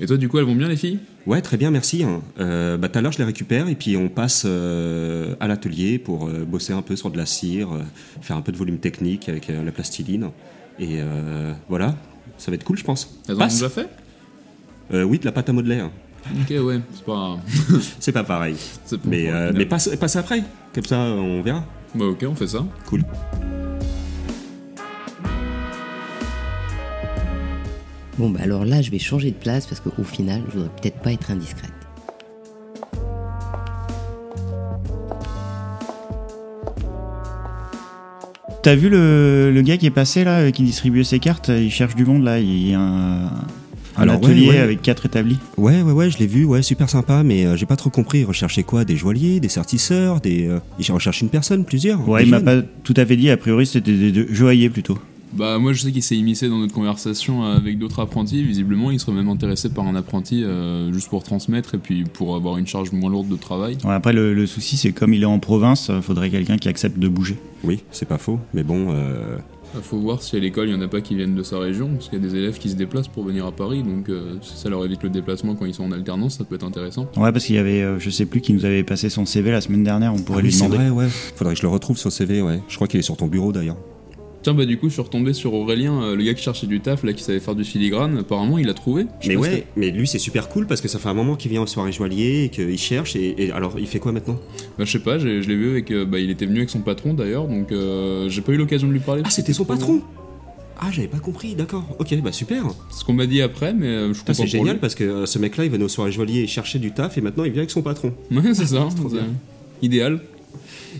Et 0.00 0.06
toi, 0.06 0.16
du 0.16 0.28
coup, 0.28 0.38
elles 0.38 0.44
vont 0.46 0.54
bien 0.54 0.68
les 0.68 0.76
filles? 0.76 0.98
Ouais, 1.26 1.42
très 1.42 1.56
bien, 1.58 1.70
merci. 1.70 2.02
hein. 2.04 2.22
Euh, 2.38 2.76
bah, 2.78 2.88
tout 2.88 2.98
à 2.98 3.02
l'heure, 3.02 3.12
je 3.12 3.18
les 3.18 3.24
récupère 3.24 3.68
et 3.68 3.74
puis 3.74 3.96
on 3.96 4.08
passe 4.08 4.44
euh, 4.46 5.34
à 5.40 5.46
l'atelier 5.46 5.98
pour 5.98 6.26
euh, 6.28 6.44
bosser 6.46 6.72
un 6.72 6.80
peu 6.82 6.96
sur 6.96 7.10
de 7.10 7.18
la 7.18 7.26
cire, 7.26 7.72
euh, 7.72 7.82
faire 8.22 8.36
un 8.36 8.40
peu 8.40 8.50
de 8.52 8.56
volume 8.56 8.78
technique 8.78 9.28
avec 9.28 9.48
la 9.48 9.70
plastiline. 9.72 10.30
Et 10.78 11.00
voilà, 11.68 11.94
ça 12.38 12.50
va 12.50 12.54
être 12.54 12.64
cool, 12.64 12.78
je 12.78 12.84
pense. 12.84 13.20
Elles 13.28 13.34
ont 13.36 13.46
déjà 13.46 13.68
fait? 13.68 13.88
Oui, 14.90 15.18
de 15.18 15.26
la 15.26 15.32
pâte 15.32 15.50
à 15.50 15.52
modeler. 15.52 15.80
hein. 15.80 15.90
Ok, 16.40 16.54
ouais, 16.64 16.80
c'est 16.94 17.04
pas. 17.04 17.38
C'est 18.00 18.12
pas 18.12 18.24
pareil. 18.24 18.56
pas 18.90 18.96
Mais, 19.04 19.30
mais 19.54 19.66
passe, 19.66 19.90
passe 20.00 20.16
après, 20.16 20.42
comme 20.74 20.84
ça 20.84 20.98
on 20.98 21.42
verra. 21.42 21.64
Bah, 21.94 22.06
ok, 22.06 22.24
on 22.30 22.34
fait 22.34 22.46
ça. 22.46 22.64
Cool. 22.86 23.02
Bon, 28.20 28.28
bah 28.28 28.40
alors 28.42 28.66
là, 28.66 28.82
je 28.82 28.90
vais 28.90 28.98
changer 28.98 29.30
de 29.30 29.36
place 29.36 29.64
parce 29.66 29.80
qu'au 29.80 30.04
final, 30.04 30.42
je 30.50 30.58
voudrais 30.58 30.68
peut-être 30.82 30.98
pas 30.98 31.10
être 31.10 31.30
indiscrète. 31.30 31.70
T'as 38.62 38.74
vu 38.74 38.90
le, 38.90 39.50
le 39.50 39.62
gars 39.62 39.78
qui 39.78 39.86
est 39.86 39.90
passé 39.90 40.22
là, 40.22 40.52
qui 40.52 40.64
distribuait 40.64 41.02
ses 41.02 41.18
cartes? 41.18 41.48
Il 41.48 41.70
cherche 41.70 41.94
du 41.94 42.04
monde 42.04 42.22
là. 42.22 42.38
Il 42.40 42.68
y 42.68 42.74
a 42.74 42.78
un, 42.78 43.24
un 43.24 43.30
Alors, 43.96 44.16
atelier 44.16 44.48
ouais, 44.48 44.54
ouais. 44.56 44.58
avec 44.58 44.82
quatre 44.82 45.06
établis. 45.06 45.38
Ouais, 45.56 45.80
ouais, 45.80 45.92
ouais, 45.92 46.10
je 46.10 46.18
l'ai 46.18 46.26
vu, 46.26 46.44
ouais, 46.44 46.60
super 46.60 46.90
sympa, 46.90 47.22
mais 47.22 47.46
euh, 47.46 47.56
j'ai 47.56 47.64
pas 47.64 47.76
trop 47.76 47.88
compris. 47.88 48.18
Il 48.18 48.26
recherchait 48.26 48.64
quoi? 48.64 48.84
Des 48.84 48.96
joailliers, 48.96 49.40
des 49.40 49.48
sertisseurs, 49.48 50.20
des. 50.20 50.46
euh, 50.46 50.58
Il 50.78 50.92
recherche 50.92 51.22
une 51.22 51.30
personne, 51.30 51.64
plusieurs 51.64 52.06
Ouais, 52.06 52.24
il 52.24 52.28
m'a 52.28 52.40
pas 52.42 52.60
tout 52.84 52.92
à 52.98 53.06
fait 53.06 53.16
dit. 53.16 53.30
A 53.30 53.38
priori, 53.38 53.64
c'était 53.64 53.92
des, 53.92 54.12
des 54.12 54.26
joailliers 54.30 54.68
plutôt. 54.68 54.98
Bah, 55.32 55.58
moi, 55.58 55.72
je 55.72 55.82
sais 55.82 55.92
qu'il 55.92 56.02
s'est 56.02 56.16
immiscé 56.16 56.48
dans 56.48 56.58
notre 56.58 56.74
conversation 56.74 57.44
avec 57.44 57.78
d'autres 57.78 58.00
apprentis. 58.00 58.42
Visiblement, 58.42 58.90
il 58.90 58.98
serait 58.98 59.12
même 59.12 59.28
intéressé 59.28 59.68
par 59.68 59.86
un 59.86 59.94
apprenti 59.94 60.42
euh, 60.44 60.92
juste 60.92 61.08
pour 61.08 61.22
transmettre 61.22 61.74
et 61.76 61.78
puis 61.78 62.04
pour 62.04 62.34
avoir 62.34 62.56
une 62.58 62.66
charge 62.66 62.90
moins 62.92 63.10
lourde 63.10 63.28
de 63.28 63.36
travail. 63.36 63.78
Ouais, 63.84 63.92
après, 63.94 64.12
le, 64.12 64.34
le 64.34 64.46
souci, 64.46 64.76
c'est 64.76 64.92
comme 64.92 65.14
il 65.14 65.22
est 65.22 65.26
en 65.26 65.38
province, 65.38 65.88
euh, 65.90 66.00
faudrait 66.00 66.30
quelqu'un 66.30 66.56
qui 66.58 66.68
accepte 66.68 66.98
de 66.98 67.08
bouger. 67.08 67.36
Oui, 67.62 67.80
c'est 67.92 68.08
pas 68.08 68.18
faux, 68.18 68.38
mais 68.54 68.62
bon. 68.64 68.88
euh, 68.90 69.36
Il 69.76 69.82
faut 69.82 69.98
voir 69.98 70.20
si 70.20 70.34
à 70.34 70.40
l'école, 70.40 70.68
il 70.68 70.72
y 70.72 70.74
en 70.76 70.80
a 70.82 70.88
pas 70.88 71.00
qui 71.00 71.14
viennent 71.14 71.36
de 71.36 71.42
sa 71.44 71.58
région, 71.60 71.90
parce 71.94 72.08
qu'il 72.08 72.20
y 72.20 72.26
a 72.26 72.28
des 72.28 72.34
élèves 72.34 72.58
qui 72.58 72.68
se 72.68 72.74
déplacent 72.74 73.06
pour 73.08 73.22
venir 73.22 73.46
à 73.46 73.52
Paris, 73.52 73.84
donc 73.84 74.08
euh, 74.08 74.34
si 74.42 74.56
ça 74.56 74.68
leur 74.68 74.84
évite 74.84 75.02
le 75.04 75.10
déplacement 75.10 75.54
quand 75.54 75.66
ils 75.66 75.74
sont 75.74 75.84
en 75.84 75.92
alternance, 75.92 76.38
ça 76.38 76.44
peut 76.44 76.56
être 76.56 76.66
intéressant. 76.66 77.06
Ouais, 77.16 77.30
parce 77.30 77.44
qu'il 77.44 77.54
y 77.54 77.58
avait, 77.58 77.82
euh, 77.82 78.00
je 78.00 78.10
sais 78.10 78.26
plus, 78.26 78.40
qui 78.40 78.52
nous 78.52 78.64
avait 78.64 78.82
passé 78.82 79.08
son 79.10 79.24
CV 79.26 79.52
la 79.52 79.60
semaine 79.60 79.84
dernière. 79.84 80.12
On 80.12 80.18
pourrait 80.18 80.38
ah 80.40 80.42
lui 80.42 80.50
oui, 80.50 80.56
demander. 80.56 80.76
vrai, 80.78 80.90
ouais. 80.90 81.08
Faudrait 81.36 81.54
que 81.54 81.60
je 81.60 81.66
le 81.66 81.70
retrouve 81.72 81.96
sur 81.98 82.10
CV, 82.10 82.42
ouais. 82.42 82.60
Je 82.68 82.74
crois 82.74 82.88
qu'il 82.88 82.98
est 82.98 83.04
sur 83.04 83.16
ton 83.16 83.28
bureau 83.28 83.52
d'ailleurs. 83.52 83.76
Tiens, 84.42 84.54
bah 84.54 84.64
du 84.64 84.78
coup, 84.78 84.88
je 84.88 84.94
suis 84.94 85.02
retombé 85.02 85.34
sur 85.34 85.52
Aurélien, 85.52 86.02
euh, 86.02 86.16
le 86.16 86.22
gars 86.24 86.32
qui 86.32 86.42
cherchait 86.42 86.66
du 86.66 86.80
taf, 86.80 87.02
là, 87.04 87.12
qui 87.12 87.22
savait 87.22 87.40
faire 87.40 87.54
du 87.54 87.62
filigrane. 87.64 88.16
Apparemment, 88.18 88.56
il 88.56 88.70
a 88.70 88.74
trouvé. 88.74 89.04
Je 89.20 89.28
Mais 89.28 89.36
ouais, 89.36 89.66
mais 89.76 89.90
lui 89.90 90.06
c'est 90.06 90.18
super 90.18 90.48
cool 90.48 90.66
parce 90.66 90.80
que 90.80 90.88
ça 90.88 90.98
fait 90.98 91.10
un 91.10 91.14
moment 91.14 91.36
qu'il 91.36 91.50
vient 91.50 91.60
en 91.60 91.66
soirée 91.66 91.92
joaillier 91.92 92.44
et 92.44 92.48
qu'il 92.48 92.78
cherche 92.78 93.16
et, 93.16 93.34
et 93.44 93.52
alors 93.52 93.74
il 93.78 93.86
fait 93.86 93.98
quoi 93.98 94.12
maintenant? 94.12 94.38
Bah, 94.78 94.84
je 94.86 94.92
sais 94.92 94.98
pas, 95.00 95.18
je 95.18 95.26
l'ai 95.28 95.54
vu 95.56 95.70
avec. 95.72 95.90
euh, 95.90 96.06
bah, 96.06 96.18
il 96.20 96.30
était 96.30 96.46
venu 96.46 96.58
avec 96.58 96.70
son 96.70 96.80
patron 96.80 97.12
d'ailleurs, 97.12 97.46
donc 97.48 97.70
euh, 97.70 98.28
j'ai 98.30 98.40
pas 98.40 98.52
eu 98.52 98.56
l'occasion 98.56 98.88
de 98.88 98.92
lui 98.94 99.00
parler. 99.00 99.22
Ah 99.26 99.30
c'était 99.30 99.52
son 99.52 99.64
patron? 99.66 100.00
Ah 100.82 100.88
j'avais 100.90 101.08
pas 101.08 101.18
compris, 101.18 101.54
d'accord. 101.54 101.84
Ok, 101.98 102.14
bah 102.22 102.32
super. 102.32 102.64
C'est 102.88 103.00
ce 103.00 103.04
qu'on 103.04 103.12
m'a 103.12 103.26
dit 103.26 103.42
après, 103.42 103.74
mais 103.74 103.86
euh, 103.88 104.14
je 104.14 104.20
Putain, 104.20 104.32
content 104.32 104.42
c'est 104.44 104.48
génial 104.48 104.74
lui. 104.76 104.80
parce 104.80 104.94
que 104.94 105.26
ce 105.26 105.38
mec-là 105.38 105.66
il 105.66 105.70
venait 105.70 105.84
aux 105.84 105.88
soirées 105.88 106.12
joaillier 106.12 106.40
et 106.44 106.46
cherchait 106.46 106.78
du 106.78 106.92
taf 106.92 107.18
et 107.18 107.20
maintenant 107.20 107.44
il 107.44 107.50
vient 107.52 107.60
avec 107.60 107.70
son 107.70 107.82
patron. 107.82 108.14
Ouais, 108.30 108.54
c'est 108.54 108.64
ça. 108.64 108.88
trop 108.96 109.10
c'est 109.10 109.16
bien. 109.16 109.26
Idéal. 109.82 110.20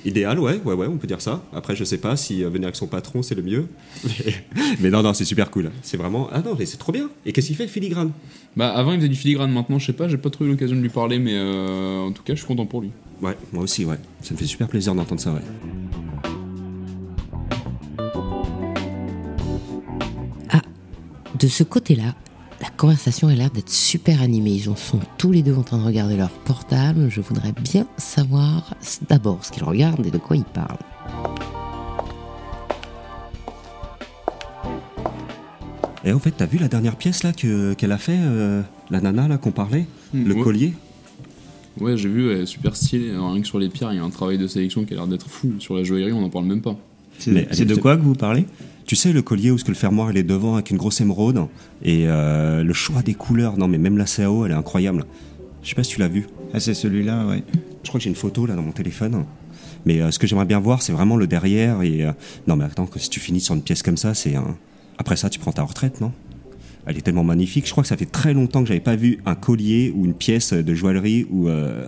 Idéal, 0.05 0.39
ouais, 0.39 0.61
ouais, 0.65 0.75
ouais, 0.75 0.87
on 0.87 0.97
peut 0.97 1.07
dire 1.07 1.21
ça. 1.21 1.43
Après, 1.53 1.77
je 1.77 1.85
sais 1.85 1.99
pas 1.99 2.17
si 2.17 2.43
euh, 2.43 2.49
venir 2.49 2.67
avec 2.67 2.77
son 2.77 2.87
patron 2.87 3.23
c'est 3.23 3.35
le 3.35 3.43
mieux. 3.43 3.67
mais 4.81 4.91
non, 4.91 5.03
non, 5.03 5.15
c'est 5.15 5.25
super 5.25 5.51
cool. 5.51 5.71
C'est 5.83 5.97
vraiment. 5.97 6.29
Ah 6.33 6.41
non, 6.41 6.57
mais 6.59 6.67
c'est 6.67 6.79
trop 6.79 6.93
bien. 6.93 7.11
Et 7.27 7.33
qu'est-ce 7.33 7.49
qu'il 7.49 7.57
fait, 7.57 7.67
filigrane? 7.69 8.13
Bah, 8.57 8.71
avant, 8.71 8.93
il 8.93 8.99
faisait 8.99 9.09
du 9.09 9.17
filigrane, 9.17 9.53
maintenant, 9.53 9.79
je 9.79 9.87
sais 9.87 9.93
pas, 9.93 10.09
j'ai 10.09 10.17
pas 10.17 10.31
trop 10.31 10.45
eu 10.45 10.49
l'occasion 10.49 10.77
de 10.77 10.81
lui 10.81 10.89
parler, 10.89 11.19
mais 11.19 11.35
euh, 11.35 12.01
en 12.01 12.13
tout 12.13 12.23
cas, 12.23 12.35
je 12.35 12.39
suis 12.39 12.47
content 12.47 12.67
pour 12.67 12.81
lui. 12.81 12.91
Ouais, 13.23 13.37
moi 13.53 13.65
aussi, 13.65 13.85
ouais. 13.85 13.99
Ça 14.23 14.35
me 14.35 14.39
fait 14.39 14.47
super 14.47 14.69
plaisir 14.69 14.95
d'entendre 14.95 15.21
ça, 15.21 15.33
ouais. 15.33 15.43
De 21.41 21.49
ce 21.49 21.63
côté-là, 21.63 22.15
la 22.61 22.69
conversation 22.77 23.29
a 23.29 23.35
l'air 23.35 23.51
d'être 23.51 23.71
super 23.71 24.21
animée. 24.23 24.51
Ils 24.53 24.69
en 24.69 24.77
sont 24.77 25.01
tous 25.19 25.33
les 25.33 25.43
deux 25.43 25.55
en 25.55 25.63
train 25.63 25.79
de 25.79 25.85
regarder 25.85 26.17
leur 26.17 26.31
portable. 26.31 27.09
Je 27.09 27.21
voudrais 27.21 27.53
bien 27.53 27.87
savoir 27.97 28.75
d'abord 29.09 29.45
ce 29.45 29.51
qu'ils 29.53 29.65
regardent 29.65 30.07
et 30.07 30.11
de 30.11 30.19
quoi 30.19 30.37
ils 30.37 30.45
parlent. 30.45 30.77
Et 36.05 36.13
au 36.13 36.19
fait, 36.19 36.31
t'as 36.31 36.47
vu 36.47 36.59
la 36.59 36.69
dernière 36.69 36.97
pièce 36.97 37.23
là 37.23 37.33
que- 37.33 37.75
qu'elle 37.75 37.93
a 37.93 37.99
fait, 37.99 38.17
euh, 38.19 38.63
la 38.91 39.01
nana 39.01 39.29
là 39.29 39.37
qu'on 39.37 39.51
parlait? 39.53 39.87
Hmm, 40.15 40.25
Le 40.27 40.35
ouais. 40.35 40.43
collier? 40.43 40.73
Ouais, 41.79 41.97
j'ai 41.97 42.09
vu, 42.09 42.29
ouais, 42.29 42.47
super 42.47 42.75
stylé. 42.75 43.11
Alors, 43.11 43.33
rien 43.33 43.43
que 43.43 43.47
sur 43.47 43.59
les 43.59 43.69
pierres, 43.69 43.93
il 43.93 43.97
y 43.97 43.99
a 43.99 44.05
un 44.05 44.11
travail 44.11 44.39
de 44.39 44.47
sélection 44.47 44.85
qui 44.85 44.95
a 44.95 44.97
l'air 44.97 45.07
d'être 45.07 45.29
fou. 45.29 45.53
Sur 45.59 45.75
la 45.75 45.85
joaillerie, 45.85 46.13
on 46.13 46.21
n'en 46.23 46.31
parle 46.31 46.47
même 46.47 46.63
pas. 46.63 46.77
C'est 47.19 47.33
Mais 47.33 47.47
c'est 47.53 47.63
elle 47.63 47.69
de 47.69 47.75
quoi 47.75 47.97
que 47.97 48.03
vous 48.03 48.15
parlez? 48.15 48.47
Tu 48.91 48.97
sais, 48.97 49.13
le 49.13 49.23
collier 49.23 49.53
où 49.53 49.57
ce 49.57 49.63
que 49.63 49.71
le 49.71 49.77
fermoir 49.77 50.11
il 50.11 50.17
est 50.17 50.25
devant 50.25 50.55
avec 50.55 50.73
une 50.73 50.77
grosse 50.77 51.01
émeraude 51.01 51.47
et 51.85 52.07
euh, 52.09 52.65
le 52.65 52.73
choix 52.73 53.03
des 53.03 53.15
couleurs. 53.15 53.57
Non, 53.57 53.69
mais 53.69 53.79
même 53.79 53.97
la 53.97 54.05
CAO, 54.05 54.45
elle 54.45 54.51
est 54.51 54.57
incroyable. 54.57 55.05
Je 55.63 55.69
sais 55.69 55.77
pas 55.77 55.85
si 55.85 55.93
tu 55.93 56.01
l'as 56.01 56.09
vu. 56.09 56.27
Ah, 56.53 56.59
c'est 56.59 56.75
celui-là, 56.75 57.25
ouais. 57.25 57.45
Je 57.85 57.89
crois 57.89 58.01
que 58.01 58.03
j'ai 58.03 58.11
une 58.11 58.17
photo 58.17 58.47
là 58.47 58.57
dans 58.57 58.63
mon 58.63 58.73
téléphone. 58.73 59.27
Mais 59.87 60.01
euh, 60.01 60.11
ce 60.11 60.19
que 60.19 60.27
j'aimerais 60.27 60.45
bien 60.45 60.59
voir, 60.59 60.83
c'est 60.83 60.91
vraiment 60.91 61.17
le 61.17 61.29
derrière. 61.29 61.83
Et 61.83 62.05
euh, 62.05 62.11
non, 62.49 62.57
mais 62.57 62.65
attends, 62.65 62.87
que 62.87 62.99
si 62.99 63.09
tu 63.09 63.21
finis 63.21 63.41
sur 63.41 63.55
une 63.55 63.63
pièce 63.63 63.85
comme 63.85 63.97
ça, 63.97 64.13
c'est 64.13 64.35
un. 64.35 64.57
Après 64.99 65.15
ça, 65.15 65.31
tu 65.31 65.39
prends 65.39 65.53
ta 65.53 65.63
retraite, 65.63 66.01
non? 66.01 66.11
Elle 66.85 66.99
est 66.99 67.03
tellement 67.03 67.23
magnifique. 67.23 67.67
Je 67.67 67.71
crois 67.71 67.85
que 67.85 67.89
ça 67.89 67.97
fait 67.97 68.11
très 68.11 68.35
longtemps 68.35 68.63
que 68.63 68.67
j'avais 68.67 68.81
pas 68.81 68.97
vu 68.97 69.21
un 69.25 69.37
collier 69.37 69.93
ou 69.95 70.05
une 70.05 70.15
pièce 70.15 70.53
de 70.53 70.75
joaillerie 70.75 71.29
où 71.31 71.47
euh, 71.47 71.87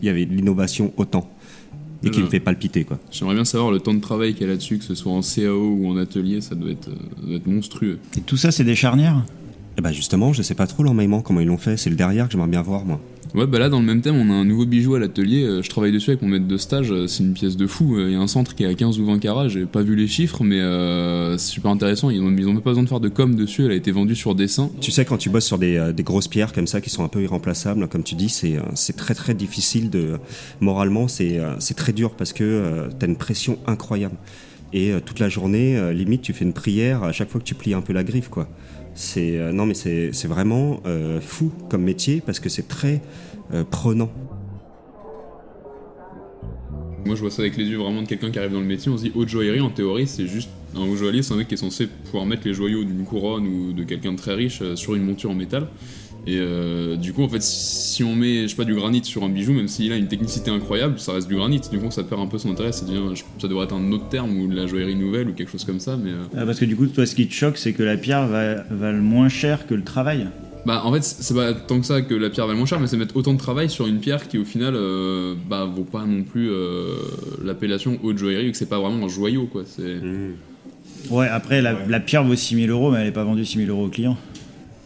il 0.00 0.06
y 0.06 0.08
avait 0.08 0.24
de 0.24 0.34
l'innovation 0.34 0.92
autant 0.98 1.28
et 2.04 2.10
qui 2.10 2.20
Euh. 2.20 2.24
me 2.24 2.28
fait 2.28 2.40
palpiter, 2.40 2.84
quoi. 2.84 2.98
J'aimerais 3.10 3.34
bien 3.34 3.44
savoir 3.44 3.70
le 3.70 3.80
temps 3.80 3.94
de 3.94 4.00
travail 4.00 4.34
qu'il 4.34 4.42
y 4.42 4.44
a 4.44 4.52
là-dessus, 4.52 4.78
que 4.78 4.84
ce 4.84 4.94
soit 4.94 5.12
en 5.12 5.20
CAO 5.22 5.68
ou 5.80 5.88
en 5.88 5.96
atelier, 5.96 6.40
ça 6.40 6.54
doit 6.54 6.70
être, 6.70 6.88
euh, 6.88 6.94
ça 7.20 7.26
doit 7.26 7.36
être 7.36 7.46
monstrueux. 7.46 7.98
Et 8.16 8.20
tout 8.20 8.36
ça, 8.36 8.50
c'est 8.50 8.64
des 8.64 8.74
charnières? 8.76 9.24
Et 9.78 9.80
bah 9.80 9.92
justement, 9.92 10.32
je 10.32 10.42
sais 10.42 10.54
pas 10.56 10.66
trop 10.66 10.82
l'emmaillement 10.82 11.20
comment 11.20 11.38
ils 11.40 11.46
l'ont 11.46 11.56
fait. 11.56 11.76
C'est 11.76 11.88
le 11.88 11.94
derrière 11.94 12.26
que 12.26 12.32
j'aimerais 12.32 12.48
bien 12.48 12.62
voir, 12.62 12.84
moi. 12.84 13.00
Ouais, 13.34 13.46
bah 13.46 13.58
là, 13.60 13.68
dans 13.68 13.78
le 13.78 13.84
même 13.84 14.00
thème, 14.00 14.16
on 14.16 14.28
a 14.30 14.34
un 14.34 14.44
nouveau 14.44 14.64
bijou 14.66 14.94
à 14.96 14.98
l'atelier. 14.98 15.44
euh, 15.44 15.62
Je 15.62 15.68
travaille 15.70 15.92
dessus 15.92 16.10
avec 16.10 16.22
mon 16.22 16.28
maître 16.28 16.48
de 16.48 16.56
stage. 16.56 16.90
euh, 16.90 17.06
C'est 17.06 17.22
une 17.22 17.34
pièce 17.34 17.56
de 17.56 17.66
fou. 17.66 17.96
euh, 17.96 18.06
Il 18.08 18.14
y 18.14 18.16
a 18.16 18.20
un 18.20 18.26
centre 18.26 18.54
qui 18.56 18.64
est 18.64 18.66
à 18.66 18.74
15 18.74 18.98
ou 18.98 19.04
20 19.04 19.18
carats. 19.20 19.46
J'ai 19.48 19.66
pas 19.66 19.82
vu 19.82 19.94
les 19.94 20.08
chiffres, 20.08 20.42
mais 20.42 20.58
euh, 20.60 21.36
c'est 21.38 21.50
super 21.52 21.70
intéressant. 21.70 22.10
Ils 22.10 22.20
ont, 22.22 22.34
ils 22.36 22.48
ont 22.48 22.54
même 22.54 22.62
pas 22.62 22.70
besoin 22.70 22.82
de 22.84 22.88
faire 22.88 22.98
de 23.00 23.08
com 23.10 23.34
dessus. 23.36 23.66
Elle 23.66 23.70
a 23.70 23.74
été 23.76 23.92
vendue 23.92 24.16
sur 24.16 24.34
dessin. 24.34 24.70
Tu 24.80 24.90
sais, 24.90 25.04
quand 25.04 25.18
tu 25.18 25.28
bosses 25.30 25.44
sur 25.46 25.58
des, 25.58 25.76
euh, 25.76 25.92
des 25.92 26.02
grosses 26.02 26.26
pierres 26.28 26.52
comme 26.54 26.66
ça 26.66 26.80
qui 26.80 26.90
sont 26.90 27.04
un 27.04 27.08
peu 27.08 27.22
irremplaçables, 27.22 27.86
comme 27.88 28.02
tu 28.02 28.14
dis, 28.16 28.30
c'est 28.30 28.56
euh, 28.56 28.62
très 28.96 29.14
très 29.14 29.34
difficile 29.34 29.90
de. 29.90 30.16
Moralement, 30.60 31.06
c'est 31.06 31.38
euh, 31.38 31.52
très 31.76 31.92
dur 31.92 32.12
parce 32.16 32.32
que 32.32 32.88
tu 32.98 33.04
as 33.04 33.08
une 33.08 33.16
pression 33.16 33.58
incroyable. 33.66 34.16
Et 34.72 34.92
euh, 34.92 35.00
toute 35.00 35.18
la 35.20 35.28
journée, 35.28 35.76
euh, 35.78 35.92
limite, 35.92 36.22
tu 36.22 36.32
fais 36.32 36.44
une 36.44 36.52
prière 36.52 37.02
à 37.04 37.12
chaque 37.12 37.30
fois 37.30 37.40
que 37.40 37.46
tu 37.46 37.54
plies 37.54 37.74
un 37.74 37.80
peu 37.82 37.92
la 37.92 38.04
griffe, 38.04 38.28
quoi. 38.28 38.48
C'est 38.98 39.38
euh, 39.38 39.74
c'est 39.74 40.26
vraiment 40.26 40.80
euh, 40.84 41.20
fou 41.20 41.52
comme 41.70 41.84
métier 41.84 42.20
parce 42.20 42.40
que 42.40 42.48
c'est 42.48 42.66
très 42.66 43.00
euh, 43.54 43.62
prenant. 43.62 44.10
Moi, 47.06 47.14
je 47.14 47.20
vois 47.20 47.30
ça 47.30 47.42
avec 47.42 47.56
les 47.56 47.66
yeux 47.66 47.78
vraiment 47.78 48.02
de 48.02 48.08
quelqu'un 48.08 48.32
qui 48.32 48.40
arrive 48.40 48.52
dans 48.52 48.60
le 48.60 48.66
métier. 48.66 48.90
On 48.90 48.98
se 48.98 49.04
dit 49.04 49.12
haute 49.14 49.28
joaillerie, 49.28 49.60
en 49.60 49.70
théorie, 49.70 50.08
c'est 50.08 50.26
juste 50.26 50.50
un 50.74 50.80
haut 50.80 50.96
joaillier, 50.96 51.22
c'est 51.22 51.32
un 51.32 51.36
mec 51.36 51.46
qui 51.46 51.54
est 51.54 51.58
censé 51.58 51.86
pouvoir 51.86 52.26
mettre 52.26 52.42
les 52.44 52.52
joyaux 52.52 52.82
d'une 52.82 53.04
couronne 53.04 53.46
ou 53.46 53.72
de 53.72 53.84
quelqu'un 53.84 54.14
de 54.14 54.18
très 54.18 54.34
riche 54.34 54.64
sur 54.74 54.96
une 54.96 55.04
monture 55.04 55.30
en 55.30 55.34
métal. 55.34 55.68
Et 56.26 56.36
euh, 56.38 56.96
du 56.96 57.12
coup, 57.14 57.22
en 57.22 57.28
fait, 57.28 57.42
si 57.42 58.04
on 58.04 58.14
met, 58.14 58.42
je 58.42 58.48
sais 58.48 58.56
pas, 58.56 58.64
du 58.64 58.74
granit 58.74 59.02
sur 59.04 59.22
un 59.24 59.30
bijou, 59.30 59.52
même 59.52 59.68
s'il 59.68 59.90
a 59.92 59.96
une 59.96 60.08
technicité 60.08 60.50
incroyable, 60.50 60.98
ça 60.98 61.12
reste 61.14 61.26
du 61.28 61.36
granit. 61.36 61.60
Du 61.70 61.78
coup, 61.78 61.90
ça 61.90 62.02
perd 62.04 62.20
un 62.20 62.26
peu 62.26 62.36
son 62.36 62.50
intérêt. 62.50 62.72
Ça, 62.72 62.84
devient, 62.84 63.14
je- 63.14 63.22
ça 63.40 63.48
devrait 63.48 63.64
être 63.64 63.74
un 63.74 63.90
autre 63.92 64.08
terme 64.10 64.36
ou 64.38 64.46
de 64.46 64.54
la 64.54 64.66
joaillerie 64.66 64.94
nouvelle 64.96 65.28
ou 65.28 65.32
quelque 65.32 65.50
chose 65.50 65.64
comme 65.64 65.80
ça. 65.80 65.96
Mais 65.96 66.10
euh, 66.10 66.24
Ah, 66.36 66.44
Parce 66.44 66.58
que 66.60 66.66
du 66.66 66.76
coup, 66.76 66.86
toi, 66.86 67.06
ce 67.06 67.14
qui 67.14 67.26
te 67.28 67.32
choque, 67.32 67.56
c'est 67.56 67.72
que 67.72 67.82
la 67.82 67.96
pierre 67.96 68.26
va, 68.26 68.56
va 68.70 68.92
le 68.92 69.00
moins 69.00 69.28
cher 69.30 69.66
que 69.66 69.74
le 69.74 69.84
travail. 69.84 70.26
bah, 70.66 70.82
en 70.84 70.92
fait, 70.92 71.02
c'est 71.02 71.34
pas 71.34 71.54
tant 71.54 71.80
que 71.80 71.86
ça 71.86 72.02
que 72.02 72.14
la 72.14 72.28
pierre 72.28 72.46
va 72.46 72.52
moins 72.54 72.66
cher, 72.66 72.78
mais 72.78 72.88
c'est 72.88 72.98
mettre 72.98 73.16
autant 73.16 73.32
de 73.32 73.38
travail 73.38 73.70
sur 73.70 73.86
une 73.86 73.98
pierre 73.98 74.28
qui, 74.28 74.36
au 74.36 74.44
final, 74.44 74.74
euh, 74.76 75.34
bah, 75.48 75.64
vaut 75.64 75.84
pas 75.84 76.04
non 76.04 76.24
plus 76.24 76.50
euh, 76.50 76.88
l'appellation 77.42 77.98
haute 78.02 78.18
joaillerie, 78.18 78.46
vu 78.46 78.50
que 78.52 78.58
c'est 78.58 78.68
pas 78.68 78.78
vraiment 78.80 79.06
un 79.06 79.08
joyau, 79.08 79.46
quoi. 79.46 79.62
C'est 79.64 79.96
Ouais, 81.10 81.28
après, 81.28 81.62
la, 81.62 81.74
la 81.88 82.00
pierre 82.00 82.24
vaut 82.24 82.34
6000 82.36 82.68
euros, 82.70 82.90
mais 82.90 82.98
elle 82.98 83.04
n'est 83.06 83.12
pas 83.12 83.24
vendue 83.24 83.44
6000 83.46 83.70
euros 83.70 83.86
au 83.86 83.88
client. 83.88 84.16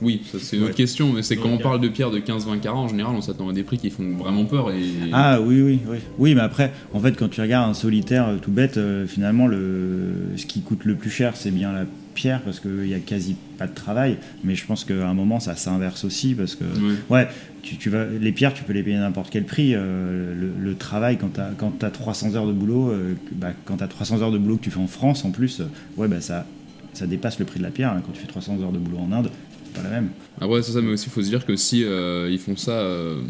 Oui, 0.02 0.22
ça 0.30 0.38
c'est 0.40 0.56
une 0.56 0.64
autre 0.64 0.74
question, 0.74 1.12
mais 1.12 1.22
c'est 1.22 1.36
quand 1.36 1.48
on 1.48 1.52
Donc, 1.52 1.62
parle 1.62 1.80
de 1.80 1.88
pierres 1.88 2.10
de 2.10 2.18
15-20 2.18 2.58
carats, 2.60 2.78
en 2.78 2.88
général, 2.88 3.14
on 3.14 3.20
s'attend 3.20 3.48
à 3.48 3.52
des 3.52 3.62
prix 3.62 3.78
qui 3.78 3.88
font 3.90 4.16
vraiment 4.16 4.44
peur. 4.44 4.70
Et... 4.72 4.82
Ah 5.12 5.40
oui, 5.40 5.62
oui, 5.62 5.78
oui. 5.88 5.98
Oui, 6.18 6.34
mais 6.34 6.40
après, 6.40 6.72
en 6.92 7.00
fait, 7.00 7.12
quand 7.16 7.28
tu 7.28 7.40
regardes 7.40 7.70
un 7.70 7.74
solitaire 7.74 8.28
euh, 8.28 8.36
tout 8.38 8.50
bête, 8.50 8.76
euh, 8.78 9.06
finalement, 9.06 9.46
le, 9.46 10.12
ce 10.36 10.44
qui 10.46 10.60
coûte 10.62 10.84
le 10.84 10.96
plus 10.96 11.10
cher, 11.10 11.36
c'est 11.36 11.50
bien 11.52 11.72
la 11.72 11.84
pierre, 12.14 12.42
parce 12.42 12.58
qu'il 12.60 12.72
n'y 12.82 12.94
a 12.94 12.98
quasi 12.98 13.36
pas 13.58 13.66
de 13.66 13.74
travail. 13.74 14.16
Mais 14.44 14.54
je 14.54 14.66
pense 14.66 14.84
qu'à 14.84 15.08
un 15.08 15.14
moment, 15.14 15.40
ça 15.40 15.54
s'inverse 15.56 16.04
aussi, 16.04 16.34
parce 16.34 16.56
que, 16.56 16.64
Ouais. 16.64 16.94
ouais, 17.10 17.28
tu, 17.62 17.76
tu 17.76 17.88
vas, 17.88 18.04
les 18.06 18.32
pierres, 18.32 18.54
tu 18.54 18.64
peux 18.64 18.72
les 18.72 18.82
payer 18.82 18.96
à 18.96 19.00
n'importe 19.00 19.30
quel 19.30 19.44
prix. 19.44 19.72
euh, 19.74 20.34
le, 20.34 20.50
le 20.58 20.74
travail, 20.74 21.16
quand 21.16 21.30
tu 21.78 21.84
as, 21.86 21.90
300 21.90 22.34
heures 22.34 22.46
de 22.46 22.52
boulot, 22.52 22.90
euh, 22.90 23.14
bah, 23.36 23.52
quand 23.64 23.76
tu 23.76 23.84
as 23.84 23.88
300 23.88 24.20
heures 24.20 24.32
de 24.32 24.38
boulot 24.38 24.56
que 24.56 24.64
tu 24.64 24.70
fais 24.70 24.80
en 24.80 24.88
France, 24.88 25.24
en 25.24 25.30
plus, 25.30 25.60
euh, 25.60 25.64
ouais, 25.96 26.08
bah, 26.08 26.20
ça, 26.20 26.44
ça 26.92 27.06
dépasse 27.06 27.38
le 27.38 27.44
prix 27.46 27.58
de 27.60 27.64
la 27.64 27.70
pierre. 27.70 27.92
hein. 27.92 28.02
Quand 28.04 28.12
tu 28.12 28.20
fais 28.20 28.26
300 28.26 28.60
heures 28.62 28.72
de 28.72 28.78
boulot 28.78 28.98
en 28.98 29.12
Inde, 29.12 29.30
pas 29.72 29.82
la 29.82 29.90
même. 29.90 30.08
Après, 30.40 30.62
c'est 30.62 30.72
ça, 30.72 30.80
mais 30.82 30.92
aussi, 30.92 31.06
il 31.06 31.12
faut 31.12 31.22
se 31.22 31.28
dire 31.28 31.44
que 31.46 31.56
si 31.56 31.84
euh, 31.84 32.28
ils 32.30 32.38
font 32.38 32.56
ça 32.56 32.72
euh, 32.72 33.20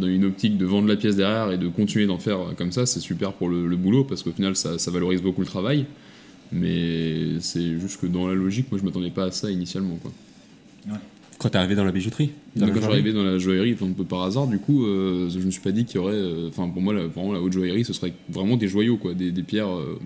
dans 0.00 0.06
une 0.06 0.24
optique 0.24 0.56
de 0.56 0.64
vendre 0.66 0.88
la 0.88 0.96
pièce 0.96 1.16
derrière 1.16 1.50
et 1.52 1.58
de 1.58 1.68
continuer 1.68 2.06
d'en 2.06 2.18
faire 2.18 2.38
comme 2.56 2.72
ça, 2.72 2.86
c'est 2.86 3.00
super 3.00 3.32
pour 3.32 3.48
le, 3.48 3.66
le 3.66 3.76
boulot, 3.76 4.04
parce 4.04 4.22
qu'au 4.22 4.32
final, 4.32 4.56
ça, 4.56 4.78
ça 4.78 4.90
valorise 4.90 5.22
beaucoup 5.22 5.40
le 5.40 5.46
travail. 5.46 5.86
Mais 6.50 7.40
c'est 7.40 7.78
juste 7.78 8.00
que 8.00 8.06
dans 8.06 8.26
la 8.26 8.34
logique, 8.34 8.70
moi, 8.70 8.80
je 8.80 8.84
m'attendais 8.86 9.10
pas 9.10 9.24
à 9.24 9.30
ça 9.30 9.50
initialement. 9.50 9.96
Quoi. 9.96 10.12
Quand 11.38 11.50
t'es 11.50 11.58
arrivé 11.58 11.74
dans 11.76 11.84
la 11.84 11.92
bijouterie 11.92 12.30
dans 12.56 12.66
quand 12.66 12.74
je 12.74 12.80
suis 12.80 12.88
arrivé 12.90 13.12
dans 13.12 13.22
la 13.22 13.38
joaillerie, 13.38 13.76
un 13.80 13.92
peu 13.92 14.04
par 14.04 14.22
hasard, 14.22 14.48
du 14.48 14.58
coup, 14.58 14.86
euh, 14.86 15.28
je 15.30 15.38
me 15.38 15.50
suis 15.50 15.60
pas 15.60 15.70
dit 15.70 15.84
qu'il 15.84 15.96
y 15.96 15.98
aurait. 15.98 16.14
euh, 16.14 16.48
Enfin, 16.48 16.68
pour 16.68 16.82
moi, 16.82 16.92
la, 16.94 17.06
vraiment, 17.06 17.32
la 17.32 17.40
haute 17.40 17.52
joaillerie, 17.52 17.84
ce 17.84 17.92
serait 17.92 18.12
vraiment 18.28 18.56
des 18.56 18.66
joyaux, 18.66 18.96
quoi, 18.96 19.14
des, 19.14 19.30
des 19.30 19.42
pierres 19.44 19.68
euh, 19.68 19.98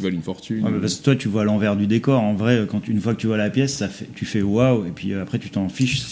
qui 0.00 0.04
valent 0.04 0.16
une 0.16 0.22
fortune. 0.22 0.64
Ouais, 0.64 0.80
parce 0.80 0.94
que 0.96 1.04
toi, 1.04 1.16
tu 1.16 1.28
vois 1.28 1.44
l'envers 1.44 1.76
du 1.76 1.86
décor. 1.86 2.20
En 2.22 2.34
vrai, 2.34 2.66
quand 2.68 2.88
une 2.88 3.00
fois 3.00 3.14
que 3.14 3.20
tu 3.20 3.26
vois 3.26 3.36
la 3.36 3.50
pièce, 3.50 3.74
ça 3.76 3.88
fait, 3.88 4.08
tu 4.14 4.24
fais 4.24 4.42
waouh, 4.42 4.86
et 4.86 4.90
puis 4.90 5.12
euh, 5.12 5.22
après, 5.22 5.38
tu 5.38 5.50
t'en 5.50 5.68
fiches. 5.68 6.02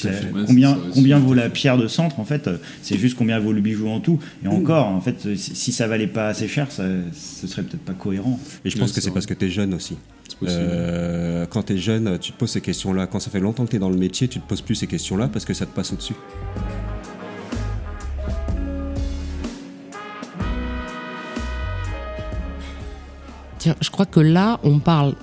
Combien 0.46 0.74
ça 0.74 0.80
combien 0.94 1.18
vaut 1.18 1.34
la 1.34 1.48
pierre 1.50 1.78
de 1.78 1.88
centre 1.88 2.20
En 2.20 2.24
fait, 2.24 2.46
euh, 2.48 2.58
c'est 2.82 2.98
juste 2.98 3.16
combien 3.16 3.38
vaut 3.38 3.52
le 3.52 3.60
bijou 3.60 3.88
en 3.88 4.00
tout. 4.00 4.18
Et 4.44 4.48
encore, 4.48 4.86
en 4.86 5.00
fait, 5.00 5.34
si 5.36 5.72
ça 5.72 5.86
valait 5.86 6.06
pas 6.06 6.28
assez 6.28 6.48
cher, 6.48 6.70
ça, 6.70 6.84
ce 7.12 7.46
serait 7.46 7.62
peut-être 7.62 7.82
pas 7.84 7.94
cohérent. 7.94 8.38
Et 8.64 8.70
je 8.70 8.78
pense 8.78 8.90
Ouais, 8.90 8.94
que 8.94 9.00
c'est 9.00 9.10
parce 9.10 9.26
que 9.26 9.34
t'es 9.34 9.48
jeune 9.50 9.74
aussi. 9.74 9.96
Euh, 10.44 11.46
quand 11.46 11.62
t'es 11.62 11.78
jeune, 11.78 12.18
tu 12.20 12.32
te 12.32 12.38
poses 12.38 12.50
ces 12.50 12.60
questions-là. 12.60 13.06
Quand 13.06 13.18
ça 13.18 13.30
fait 13.30 13.40
longtemps 13.40 13.64
que 13.66 13.70
t'es 13.72 13.78
dans 13.78 13.90
le 13.90 13.96
métier, 13.96 14.28
tu 14.28 14.38
te 14.38 14.46
poses 14.46 14.60
plus 14.60 14.74
ces 14.76 14.86
questions-là 14.86 15.28
parce 15.28 15.44
que 15.44 15.54
ça 15.54 15.66
te 15.66 15.74
passe 15.74 15.92
au-dessus. 15.92 16.14
Tiens, 23.58 23.74
je 23.80 23.90
crois 23.90 24.06
que 24.06 24.20
là, 24.20 24.60
on 24.62 24.78
parle 24.78 25.14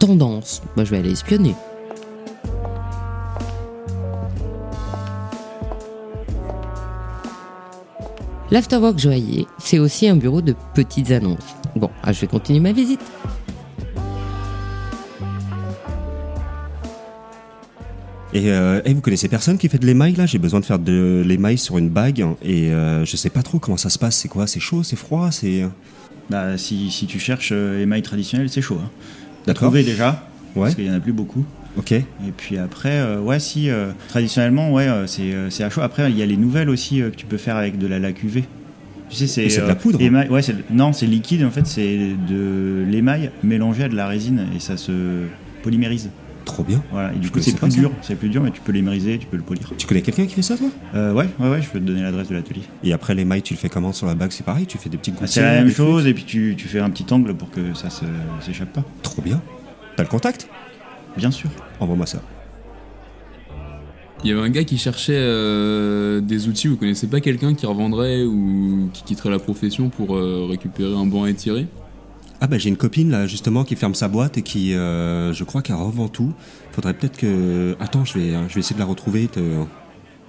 tendance. 0.00 0.62
Bah, 0.76 0.84
je 0.84 0.90
vais 0.90 0.98
aller 0.98 1.12
espionner. 1.12 1.54
L'Afterwork 8.50 8.98
Joaillier, 8.98 9.46
c'est 9.58 9.78
aussi 9.78 10.08
un 10.08 10.16
bureau 10.16 10.42
de 10.42 10.54
petites 10.74 11.10
annonces. 11.10 11.56
Bon, 11.76 11.90
ah, 12.02 12.12
je 12.12 12.20
vais 12.20 12.26
continuer 12.26 12.60
ma 12.60 12.72
visite. 12.72 13.00
Et, 18.32 18.50
euh, 18.50 18.80
vous 18.86 19.00
connaissez 19.00 19.28
personne 19.28 19.58
qui 19.58 19.68
fait 19.68 19.78
de 19.78 19.86
l'émail 19.86 20.14
là? 20.14 20.26
J'ai 20.26 20.38
besoin 20.38 20.58
de 20.58 20.64
faire 20.64 20.80
de 20.80 21.22
l'émail 21.24 21.56
sur 21.56 21.78
une 21.78 21.88
bague 21.88 22.26
et 22.42 22.72
euh, 22.72 23.04
je 23.04 23.16
sais 23.16 23.30
pas 23.30 23.42
trop 23.42 23.60
comment 23.60 23.76
ça 23.76 23.90
se 23.90 23.98
passe. 23.98 24.16
C'est 24.16 24.28
quoi? 24.28 24.48
C'est 24.48 24.58
chaud? 24.58 24.82
C'est 24.82 24.96
froid? 24.96 25.30
C'est 25.30 25.64
Bah, 26.30 26.56
si, 26.56 26.90
si 26.90 27.06
tu 27.06 27.18
cherches 27.18 27.50
euh, 27.52 27.82
émail 27.82 28.02
traditionnel, 28.02 28.48
c'est 28.48 28.62
chaud. 28.62 28.78
Hein. 28.82 28.90
T'as 29.44 29.52
D'accord. 29.52 29.68
trouvé 29.68 29.82
déjà 29.84 30.26
Ouais. 30.56 30.62
Parce 30.62 30.74
qu'il 30.76 30.84
y 30.86 30.90
en 30.90 30.94
a 30.94 31.00
plus 31.00 31.12
beaucoup. 31.12 31.44
Ok. 31.76 31.90
Et 31.92 32.04
puis 32.36 32.58
après, 32.58 33.00
euh, 33.00 33.18
ouais, 33.20 33.40
si, 33.40 33.68
euh, 33.70 33.90
traditionnellement, 34.08 34.72
ouais, 34.72 34.86
euh, 34.86 35.06
c'est 35.08 35.34
c'est 35.50 35.64
à 35.64 35.70
chaud. 35.70 35.80
Après, 35.80 36.08
il 36.10 36.16
y 36.16 36.22
a 36.22 36.26
les 36.26 36.36
nouvelles 36.36 36.70
aussi 36.70 36.98
que 36.98 37.08
tu 37.08 37.26
peux 37.26 37.36
faire 37.38 37.56
avec 37.56 37.76
de 37.76 37.88
la 37.88 37.98
UV. 38.10 38.44
Tu 39.10 39.16
sais, 39.16 39.26
c'est. 39.26 39.60
De 39.60 39.66
la 39.66 39.74
poudre. 39.74 40.00
émail- 40.00 40.28
ouais, 40.28 40.42
c'est- 40.42 40.70
non, 40.70 40.92
c'est 40.92 41.06
liquide, 41.06 41.44
en 41.44 41.50
fait, 41.50 41.66
c'est 41.66 42.12
de 42.28 42.84
l'émail 42.88 43.30
mélangé 43.42 43.82
à 43.84 43.88
de 43.88 43.96
la 43.96 44.06
résine 44.06 44.46
et 44.56 44.60
ça 44.60 44.76
se 44.76 44.92
polymérise. 45.64 46.10
Trop 46.44 46.62
bien. 46.62 46.82
Voilà, 46.92 47.12
et 47.12 47.16
du 47.16 47.26
Je 47.28 47.32
coup, 47.32 47.40
c'est 47.40 47.56
plus 47.56 47.68
dur. 47.70 47.90
C'est 48.02 48.16
plus 48.16 48.28
dur, 48.28 48.42
mais 48.42 48.50
tu 48.50 48.60
peux 48.60 48.72
l'émeriser, 48.72 49.18
tu 49.18 49.26
peux 49.26 49.36
le 49.36 49.42
polir. 49.42 49.72
Tu 49.78 49.86
connais 49.86 50.02
quelqu'un 50.02 50.26
qui 50.26 50.34
fait 50.34 50.42
ça 50.42 50.56
toi? 50.56 50.68
Euh, 50.94 51.12
ouais, 51.12 51.26
ouais, 51.40 51.48
ouais, 51.50 51.62
je 51.62 51.68
peux 51.68 51.80
te 51.80 51.84
donner 51.84 52.02
l'adresse 52.02 52.28
de 52.28 52.34
l'atelier. 52.34 52.62
Et 52.82 52.92
après 52.92 53.14
l'émail, 53.14 53.42
tu 53.42 53.54
le 53.54 53.58
fais 53.58 53.68
comment 53.68 53.92
sur 53.92 54.06
la 54.06 54.14
bague? 54.14 54.30
C'est 54.30 54.44
pareil 54.44 54.66
Tu 54.66 54.76
fais 54.78 54.88
des 54.90 54.98
petites 54.98 55.14
Ah, 55.16 55.20
gouttes 55.20 55.28
c'est 55.30 55.42
la 55.42 55.52
même 55.64 55.70
chose, 55.70 56.06
et 56.06 56.14
puis 56.14 56.24
tu, 56.24 56.54
tu 56.56 56.68
fais 56.68 56.80
un 56.80 56.90
petit 56.90 57.06
angle 57.12 57.34
pour 57.34 57.50
que 57.50 57.74
ça 57.74 57.88
se- 57.90 58.04
s'échappe 58.40 58.72
pas. 58.72 58.84
Trop 59.02 59.22
bien. 59.22 59.40
T'as 59.96 60.02
le 60.02 60.08
contact? 60.08 60.48
Bien 61.16 61.30
sûr. 61.30 61.48
Envoie-moi 61.80 62.06
ça. 62.06 62.20
Il 64.22 64.28
y 64.30 64.32
avait 64.32 64.40
un 64.40 64.48
gars 64.50 64.64
qui 64.64 64.78
cherchait 64.78 65.12
euh, 65.16 66.20
des 66.20 66.48
outils, 66.48 66.66
vous 66.68 66.76
connaissez 66.76 67.06
pas 67.08 67.20
quelqu'un 67.20 67.54
qui 67.54 67.66
revendrait 67.66 68.22
ou 68.24 68.88
qui 68.92 69.02
quitterait 69.02 69.28
la 69.30 69.38
profession 69.38 69.90
pour 69.90 70.16
euh, 70.16 70.46
récupérer 70.48 70.94
un 70.94 71.04
banc 71.04 71.24
à 71.24 71.30
étirer? 71.30 71.66
Ah 72.44 72.46
bah 72.46 72.58
j'ai 72.58 72.68
une 72.68 72.76
copine 72.76 73.10
là 73.10 73.26
justement 73.26 73.64
qui 73.64 73.74
ferme 73.74 73.94
sa 73.94 74.06
boîte 74.06 74.36
et 74.36 74.42
qui, 74.42 74.74
euh, 74.74 75.32
je 75.32 75.44
crois 75.44 75.62
qu'elle 75.62 75.76
revend 75.76 76.08
tout. 76.08 76.34
Faudrait 76.72 76.92
peut-être 76.92 77.16
que... 77.16 77.74
Attends, 77.80 78.04
je 78.04 78.18
vais, 78.18 78.32
je 78.50 78.54
vais 78.54 78.60
essayer 78.60 78.74
de 78.74 78.80
la 78.80 78.84
retrouver 78.84 79.22
et 79.22 79.28
te- 79.28 79.64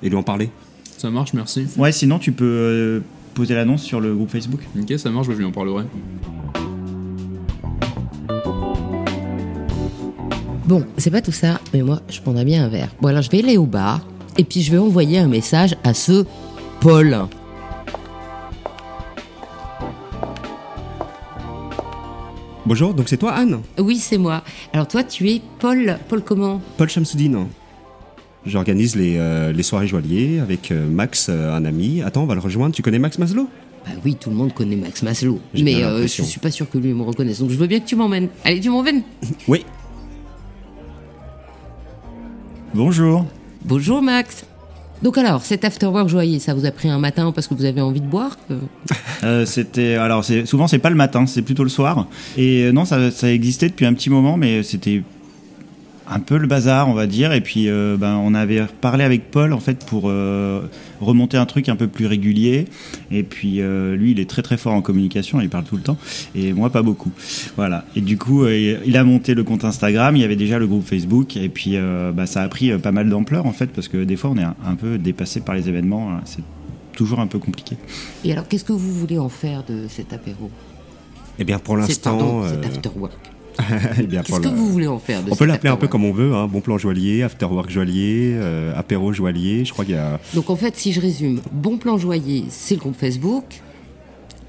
et 0.01 0.07
lui 0.07 0.15
en 0.15 0.23
parler. 0.23 0.49
Ça 0.97 1.09
marche, 1.09 1.33
merci. 1.33 1.67
Ouais, 1.75 1.91
sinon, 1.91 2.17
tu 2.17 2.31
peux 2.31 2.45
euh, 2.45 2.99
poser 3.33 3.53
l'annonce 3.53 3.83
sur 3.83 3.99
le 3.99 4.15
groupe 4.15 4.29
Facebook. 4.29 4.61
Ok, 4.79 4.97
ça 4.97 5.09
marche, 5.09 5.27
je 5.27 5.33
lui 5.33 5.43
en 5.43 5.51
parlerai. 5.51 5.83
Bon, 10.67 10.85
c'est 10.97 11.11
pas 11.11 11.21
tout 11.21 11.33
ça, 11.33 11.59
mais 11.73 11.81
moi, 11.81 12.01
je 12.09 12.21
prendrais 12.21 12.45
bien 12.45 12.63
un 12.63 12.69
verre. 12.69 12.95
Bon, 13.01 13.09
alors 13.09 13.23
je 13.23 13.29
vais 13.29 13.39
aller 13.43 13.57
au 13.57 13.65
bar, 13.65 13.99
et 14.37 14.45
puis 14.45 14.61
je 14.61 14.71
vais 14.71 14.77
envoyer 14.77 15.19
un 15.19 15.27
message 15.27 15.75
à 15.83 15.93
ce 15.93 16.23
Paul. 16.79 17.17
Bonjour, 22.65 22.93
donc 22.95 23.09
c'est 23.09 23.17
toi 23.17 23.33
Anne 23.33 23.61
Oui, 23.77 23.97
c'est 23.97 24.17
moi. 24.17 24.43
Alors 24.73 24.87
toi, 24.87 25.03
tu 25.03 25.29
es 25.29 25.41
Paul. 25.59 25.99
Paul 26.09 26.23
comment 26.23 26.61
Paul 26.77 26.89
Chamsoudine. 26.89 27.45
J'organise 28.45 28.95
les, 28.95 29.17
euh, 29.17 29.51
les 29.51 29.63
soirées 29.63 29.87
joailliers 29.87 30.39
avec 30.39 30.71
euh, 30.71 30.87
Max, 30.87 31.27
euh, 31.29 31.55
un 31.55 31.65
ami. 31.65 32.01
Attends, 32.01 32.23
on 32.23 32.25
va 32.25 32.33
le 32.35 32.39
rejoindre. 32.41 32.73
Tu 32.75 32.81
connais 32.81 32.99
Max 32.99 33.17
Maslow? 33.19 33.47
Bah 33.85 33.91
oui, 34.03 34.15
tout 34.15 34.31
le 34.31 34.35
monde 34.35 34.53
connaît 34.53 34.75
Max 34.75 35.03
Maslow. 35.03 35.39
Mais 35.53 35.83
euh, 35.83 36.01
je 36.07 36.23
suis 36.23 36.39
pas 36.39 36.49
sûr 36.49 36.67
que 36.69 36.77
lui 36.79 36.93
me 36.93 37.03
reconnaisse. 37.03 37.39
Donc 37.39 37.49
je 37.51 37.55
veux 37.55 37.67
bien 37.67 37.79
que 37.79 37.85
tu 37.85 37.95
m'emmènes. 37.95 38.29
Allez, 38.43 38.59
tu 38.59 38.69
m'emmènes 38.71 39.03
Oui. 39.47 39.63
Bonjour. 42.73 43.25
Bonjour 43.63 44.01
Max. 44.01 44.43
Donc 45.03 45.17
alors, 45.17 45.43
cet 45.43 45.65
afterwork 45.65 46.07
joyeux, 46.07 46.39
ça 46.39 46.53
vous 46.53 46.65
a 46.65 46.71
pris 46.71 46.89
un 46.89 46.99
matin 46.99 47.31
parce 47.31 47.47
que 47.47 47.53
vous 47.53 47.65
avez 47.65 47.81
envie 47.81 48.01
de 48.01 48.07
boire 48.07 48.37
euh, 48.51 48.59
Euh, 49.23 49.45
c'était 49.45 49.95
alors 49.95 50.23
souvent 50.45 50.67
c'est 50.67 50.79
pas 50.79 50.89
le 50.89 50.95
matin, 50.95 51.25
c'est 51.25 51.41
plutôt 51.41 51.63
le 51.63 51.69
soir. 51.69 52.07
Et 52.37 52.63
euh, 52.63 52.71
non, 52.71 52.85
ça, 52.85 53.11
ça 53.11 53.31
existait 53.31 53.69
depuis 53.69 53.85
un 53.85 53.93
petit 53.93 54.09
moment, 54.09 54.37
mais 54.37 54.63
c'était 54.63 55.03
un 56.07 56.19
peu 56.19 56.37
le 56.37 56.47
bazar, 56.47 56.87
on 56.89 56.93
va 56.93 57.07
dire. 57.07 57.33
Et 57.33 57.41
puis 57.41 57.69
euh, 57.69 57.97
ben 57.97 58.15
on 58.15 58.33
avait 58.33 58.63
parlé 58.81 59.03
avec 59.03 59.31
Paul 59.31 59.53
en 59.53 59.59
fait 59.59 59.85
pour 59.85 60.03
euh, 60.05 60.61
remonter 61.01 61.37
un 61.37 61.45
truc 61.45 61.69
un 61.69 61.75
peu 61.75 61.87
plus 61.87 62.05
régulier. 62.05 62.65
Et 63.11 63.23
puis 63.23 63.61
euh, 63.61 63.95
lui, 63.95 64.11
il 64.11 64.19
est 64.19 64.29
très 64.29 64.41
très 64.41 64.57
fort 64.57 64.73
en 64.73 64.81
communication, 64.81 65.41
il 65.41 65.49
parle 65.49 65.63
tout 65.65 65.75
le 65.77 65.81
temps. 65.83 65.97
Et 66.35 66.53
moi, 66.53 66.69
pas 66.69 66.81
beaucoup. 66.83 67.11
Voilà. 67.57 67.85
Et 67.95 68.01
du 68.01 68.17
coup, 68.17 68.43
euh, 68.43 68.77
il 68.85 68.97
a 68.97 69.03
monté 69.03 69.33
le 69.33 69.43
compte 69.43 69.63
Instagram. 69.65 70.15
Il 70.15 70.21
y 70.21 70.25
avait 70.25 70.35
déjà 70.35 70.59
le 70.59 70.67
groupe 70.67 70.85
Facebook. 70.85 71.37
Et 71.37 71.49
puis 71.49 71.71
euh, 71.75 72.11
bah, 72.11 72.25
ça 72.25 72.41
a 72.41 72.47
pris 72.47 72.77
pas 72.77 72.91
mal 72.91 73.09
d'ampleur 73.09 73.45
en 73.45 73.53
fait 73.53 73.67
parce 73.67 73.87
que 73.87 74.03
des 74.03 74.15
fois, 74.15 74.29
on 74.31 74.37
est 74.37 74.43
un, 74.43 74.55
un 74.65 74.75
peu 74.75 74.97
dépassé 74.97 75.41
par 75.41 75.55
les 75.55 75.67
événements. 75.69 76.19
C'est 76.25 76.43
toujours 76.93 77.19
un 77.19 77.27
peu 77.27 77.39
compliqué. 77.39 77.75
Et 78.23 78.31
alors, 78.31 78.47
qu'est-ce 78.47 78.63
que 78.63 78.71
vous 78.71 78.93
voulez 78.93 79.17
en 79.17 79.27
faire 79.29 79.63
de 79.67 79.87
cet 79.89 80.13
apéro? 80.13 80.49
Eh 81.37 81.43
bien, 81.43 81.59
pour 81.59 81.77
C'est 81.85 82.01
pardon, 82.01 82.41
l'instant. 82.43 82.55
cet 82.55 82.65
euh, 82.65 82.75
afterwork. 82.75 83.13
eh 83.99 84.03
bien, 84.03 84.21
Qu'est-ce 84.21 84.31
pour 84.31 84.41
que 84.41 84.47
le- 84.49 84.55
vous 84.55 84.67
voulez 84.71 84.87
en 84.87 84.99
faire 84.99 85.23
de 85.23 85.31
On 85.31 85.35
peut 85.35 85.45
l'appeler 85.45 85.69
un 85.71 85.77
peu 85.77 85.87
comme 85.87 86.03
on 86.05 86.11
veut, 86.11 86.33
hein. 86.33 86.47
bon 86.47 86.61
plan 86.61 86.77
joaillier, 86.77 87.23
afterwork 87.23 87.69
joaillier, 87.69 88.33
euh, 88.35 88.73
apéro 88.75 89.13
joaillier. 89.13 89.65
Je 89.65 89.71
crois 89.73 89.85
qu'il 89.85 89.95
y 89.95 89.97
a. 89.97 90.19
Donc 90.33 90.49
en 90.49 90.55
fait, 90.55 90.75
si 90.77 90.91
je 90.91 90.99
résume, 91.01 91.41
Bon 91.51 91.77
Plan 91.77 91.97
Joyer, 91.97 92.45
c'est 92.49 92.75
le 92.75 92.81
groupe 92.81 92.95
Facebook. 92.97 93.45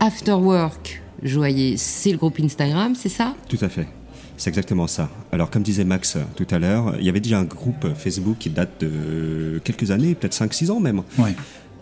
Afterwork 0.00 1.02
Joyer, 1.22 1.76
c'est 1.76 2.12
le 2.12 2.18
groupe 2.18 2.38
Instagram, 2.40 2.94
c'est 2.94 3.08
ça? 3.08 3.34
Tout 3.48 3.58
à 3.60 3.68
fait. 3.68 3.86
C'est 4.36 4.50
exactement 4.50 4.86
ça. 4.86 5.08
Alors, 5.32 5.48
comme 5.50 5.62
disait 5.62 5.84
Max 5.84 6.16
euh, 6.16 6.20
tout 6.36 6.46
à 6.50 6.58
l'heure, 6.58 6.94
il 6.98 7.06
y 7.06 7.08
avait 7.08 7.20
déjà 7.20 7.38
un 7.38 7.44
groupe 7.44 7.86
Facebook 7.96 8.36
qui 8.38 8.50
date 8.50 8.82
de 8.84 9.58
quelques 9.64 9.90
années, 9.90 10.14
peut-être 10.14 10.34
5-6 10.36 10.70
ans 10.70 10.80
même. 10.80 11.02
Ouais. 11.18 11.34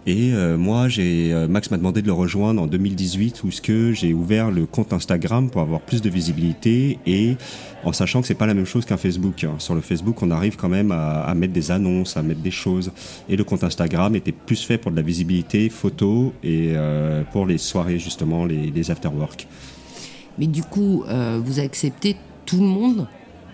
Et 0.07 0.35
euh, 0.35 0.59
moi, 0.59 0.89
j'ai 0.89 1.33
euh, 1.33 1.49
Max 1.49 1.71
m'a 1.71 1.79
demandé 1.79 2.03
de 2.03 2.07
le 2.07 2.13
rejoindre 2.13 2.61
en 2.61 2.67
2018, 2.67 3.43
où 3.45 3.51
ce 3.51 3.63
que 3.63 3.93
j'ai 3.93 4.13
ouvert 4.13 4.51
le 4.51 4.67
compte 4.67 4.93
Instagram 4.93 5.49
pour 5.49 5.63
avoir 5.63 5.81
plus 5.81 6.03
de 6.03 6.11
visibilité 6.11 6.99
et 7.07 7.37
en 7.85 7.93
sachant 7.93 8.21
que 8.21 8.27
c'est 8.27 8.35
pas 8.35 8.47
la 8.47 8.53
même 8.53 8.67
chose 8.67 8.85
qu'un 8.85 8.99
Facebook. 8.99 9.45
hein. 9.45 9.55
Sur 9.59 9.75
le 9.75 9.81
Facebook, 9.81 10.23
on 10.23 10.31
arrive 10.31 10.57
quand 10.57 10.69
même 10.69 10.93
à, 10.93 11.23
à 11.23 11.35
mettre 11.35 11.55
des 11.55 11.71
annonces, 11.71 12.19
à 12.19 12.23
mettre 12.23 12.41
des 12.41 12.51
choses. 12.51 12.93
Et 13.31 13.37
le 13.37 13.45
compte 13.45 13.65
Instagram 13.65 14.15
était 14.15 14.33
plus 14.33 14.63
fait 14.63 14.77
pour 14.77 14.91
de 14.91 14.97
la 14.97 15.03
visibilité, 15.03 15.71
photo 15.71 16.35
et 16.43 16.73
euh, 16.75 17.23
pour 17.33 17.47
les 17.47 17.57
soirées 17.57 17.99
justement, 17.99 18.45
les, 18.45 18.71
les 18.71 18.91
afterwork. 18.91 19.47
Mais 20.39 20.47
du 20.47 20.63
coup, 20.63 21.05
euh, 21.09 21.41
vous 21.43 21.61
acceptez 21.61 22.17
tout 22.45 22.59
le 22.61 22.67
monde? 22.67 23.07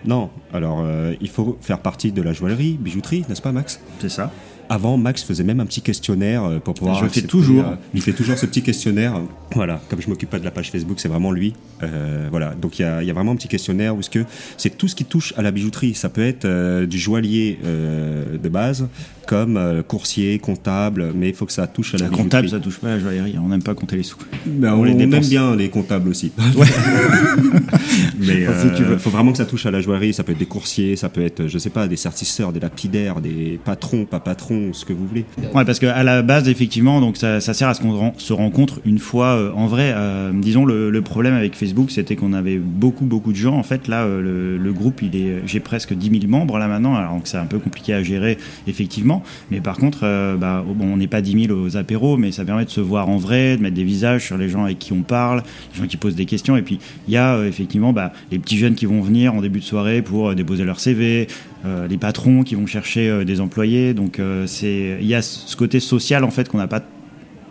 Non, 0.03 0.31
alors 0.51 0.81
euh, 0.83 1.13
il 1.21 1.29
faut 1.29 1.57
faire 1.61 1.79
partie 1.79 2.11
de 2.11 2.21
la 2.21 2.33
joaillerie, 2.33 2.73
bijouterie, 2.73 3.23
n'est-ce 3.29 3.41
pas 3.41 3.51
Max? 3.51 3.79
C'est 3.99 4.09
ça. 4.09 4.31
Avant, 4.71 4.95
Max 4.95 5.21
faisais 5.21 5.43
même 5.43 5.59
un 5.59 5.65
petit 5.65 5.81
questionnaire 5.81 6.45
euh, 6.45 6.59
pour 6.59 6.75
pouvoir. 6.75 6.97
Je 6.97 7.03
le 7.03 7.09
fais 7.09 7.23
toujours. 7.23 7.65
euh, 7.65 7.75
il 7.93 8.01
fait 8.01 8.13
toujours 8.13 8.37
ce 8.37 8.45
petit 8.45 8.61
questionnaire. 8.61 9.19
Voilà, 9.53 9.81
comme 9.89 10.01
je 10.01 10.07
m'occupe 10.07 10.29
pas 10.29 10.39
de 10.39 10.45
la 10.45 10.51
page 10.51 10.71
Facebook, 10.71 11.01
c'est 11.01 11.09
vraiment 11.09 11.33
lui. 11.33 11.53
Euh, 11.83 12.27
voilà, 12.31 12.53
donc 12.55 12.79
il 12.79 12.83
y 12.83 12.85
a, 12.85 13.01
il 13.01 13.07
y 13.07 13.11
a 13.11 13.13
vraiment 13.13 13.33
un 13.33 13.35
petit 13.35 13.49
questionnaire 13.49 13.93
où 13.95 13.99
que 14.09 14.23
c'est 14.57 14.77
tout 14.77 14.87
ce 14.87 14.95
qui 14.95 15.03
touche 15.03 15.33
à 15.35 15.41
la 15.41 15.51
bijouterie. 15.51 15.93
Ça 15.93 16.07
peut 16.07 16.25
être 16.25 16.45
euh, 16.45 16.85
du 16.85 16.97
joaillier 16.97 17.59
euh, 17.65 18.37
de 18.37 18.47
base, 18.49 18.87
comme 19.27 19.57
euh, 19.57 19.83
coursier, 19.83 20.39
comptable, 20.39 21.11
mais 21.15 21.29
il 21.29 21.35
faut 21.35 21.45
que 21.45 21.51
ça 21.51 21.67
touche 21.67 21.95
à 21.95 21.97
la 21.97 22.05
bijouterie. 22.05 22.23
comptable, 22.23 22.49
ça 22.49 22.59
touche 22.61 22.77
pas 22.79 22.87
à 22.87 22.95
la 22.95 22.99
joaillerie. 22.99 23.35
On 23.43 23.49
n'aime 23.49 23.63
pas 23.63 23.75
compter 23.75 23.97
les 23.97 24.03
sous. 24.03 24.17
Ben, 24.45 24.73
On 24.73 24.79
on, 24.79 24.83
les 24.85 24.93
aime 24.93 25.19
bien 25.19 25.53
les 25.55 25.69
comptables 25.69 26.07
aussi. 26.09 26.31
Mais 28.19 28.45
Si 28.61 28.67
tu 28.75 28.83
veux. 28.83 28.93
il 28.93 28.99
faut 28.99 29.09
vraiment 29.09 29.31
que 29.31 29.37
ça 29.37 29.45
touche 29.45 29.65
à 29.65 29.71
la 29.71 29.81
joaillerie. 29.81 30.13
Ça 30.13 30.23
peut 30.23 30.31
être 30.31 30.37
des 30.37 30.45
coursiers, 30.45 30.95
ça 30.95 31.09
peut 31.09 31.21
être, 31.21 31.47
je 31.47 31.57
sais 31.57 31.69
pas, 31.69 31.87
des 31.87 31.95
sertisseurs, 31.95 32.53
des 32.53 32.59
lapidaires, 32.59 33.21
des 33.21 33.59
patrons, 33.63 34.05
pas 34.05 34.19
patrons, 34.19 34.60
ce 34.73 34.85
que 34.85 34.93
vous 34.93 35.05
voulez. 35.07 35.25
Parce 35.53 35.79
qu'à 35.79 36.03
la 36.03 36.21
base, 36.21 36.49
effectivement, 36.49 37.01
donc 37.01 37.17
ça, 37.17 37.39
sert 37.39 37.67
à 37.67 37.73
ce 37.73 37.81
qu'on 37.81 38.13
se 38.17 38.33
rencontre 38.33 38.79
une 38.85 38.99
fois 38.99 39.37
euh, 39.37 39.51
en 39.53 39.67
vrai. 39.67 39.93
euh, 39.95 40.31
disons, 40.33 40.65
le, 40.65 41.01
problème 41.01 41.33
avec 41.33 41.55
Facebook, 41.55 41.91
c'était 41.91 42.15
qu'on 42.15 42.33
avait 42.33 42.57
beaucoup, 42.57 43.05
beaucoup 43.05 43.31
de 43.31 43.37
gens. 43.37 43.57
En 43.57 43.63
fait, 43.63 43.87
là, 43.87 44.03
euh, 44.03 44.57
le, 44.57 44.73
groupe, 44.73 45.01
il 45.01 45.15
est, 45.15 45.41
j'ai 45.45 45.59
presque 45.59 45.93
10 45.93 46.21
000 46.21 46.31
membres 46.31 46.57
là 46.57 46.67
maintenant, 46.67 46.95
alors 46.95 47.21
que 47.21 47.27
c'est 47.27 47.37
un 47.37 47.45
peu 47.45 47.59
compliqué 47.59 47.93
à 47.93 48.03
gérer, 48.03 48.37
effectivement. 48.67 49.23
Mais 49.49 49.59
par 49.59 49.77
contre, 49.77 50.01
bah, 50.37 50.63
bon, 50.65 50.93
on 50.93 50.97
n'est 50.97 51.07
pas 51.07 51.21
10 51.21 51.47
000 51.47 51.59
aux 51.59 51.77
apéros, 51.77 52.17
mais 52.17 52.31
ça 52.31 52.45
permet 52.45 52.65
de 52.65 52.69
se 52.69 52.81
voir 52.81 53.09
en 53.09 53.17
vrai, 53.17 53.57
de 53.57 53.61
mettre 53.61 53.75
des 53.75 53.83
visages 53.83 54.25
sur 54.25 54.37
les 54.37 54.49
gens 54.49 54.63
avec 54.63 54.79
qui 54.79 54.93
on 54.93 55.01
parle, 55.01 55.43
les 55.73 55.81
gens 55.81 55.87
qui 55.87 55.97
posent 55.97 56.15
des 56.15 56.25
questions. 56.25 56.55
Et 56.55 56.61
puis, 56.61 56.79
il 57.07 57.13
y 57.13 57.17
a 57.17 57.43
effectivement 57.45 57.93
bah, 57.93 58.13
les 58.31 58.39
petits 58.39 58.57
jeunes 58.57 58.75
qui 58.75 58.85
vont 58.85 59.01
venir 59.01 59.33
en 59.33 59.41
début 59.41 59.59
de 59.59 59.65
soirée 59.65 60.01
pour 60.01 60.33
déposer 60.35 60.63
leur 60.63 60.79
CV, 60.79 61.27
euh, 61.65 61.87
les 61.87 61.97
patrons 61.97 62.43
qui 62.43 62.55
vont 62.55 62.65
chercher 62.65 63.09
euh, 63.09 63.23
des 63.23 63.41
employés. 63.41 63.93
Donc, 63.93 64.19
euh, 64.19 64.47
c'est 64.47 64.97
il 64.99 65.07
y 65.07 65.15
a 65.15 65.21
ce 65.21 65.55
côté 65.55 65.79
social 65.79 66.23
en 66.23 66.31
fait 66.31 66.49
qu'on 66.49 66.57
n'a 66.57 66.67
pas 66.67 66.81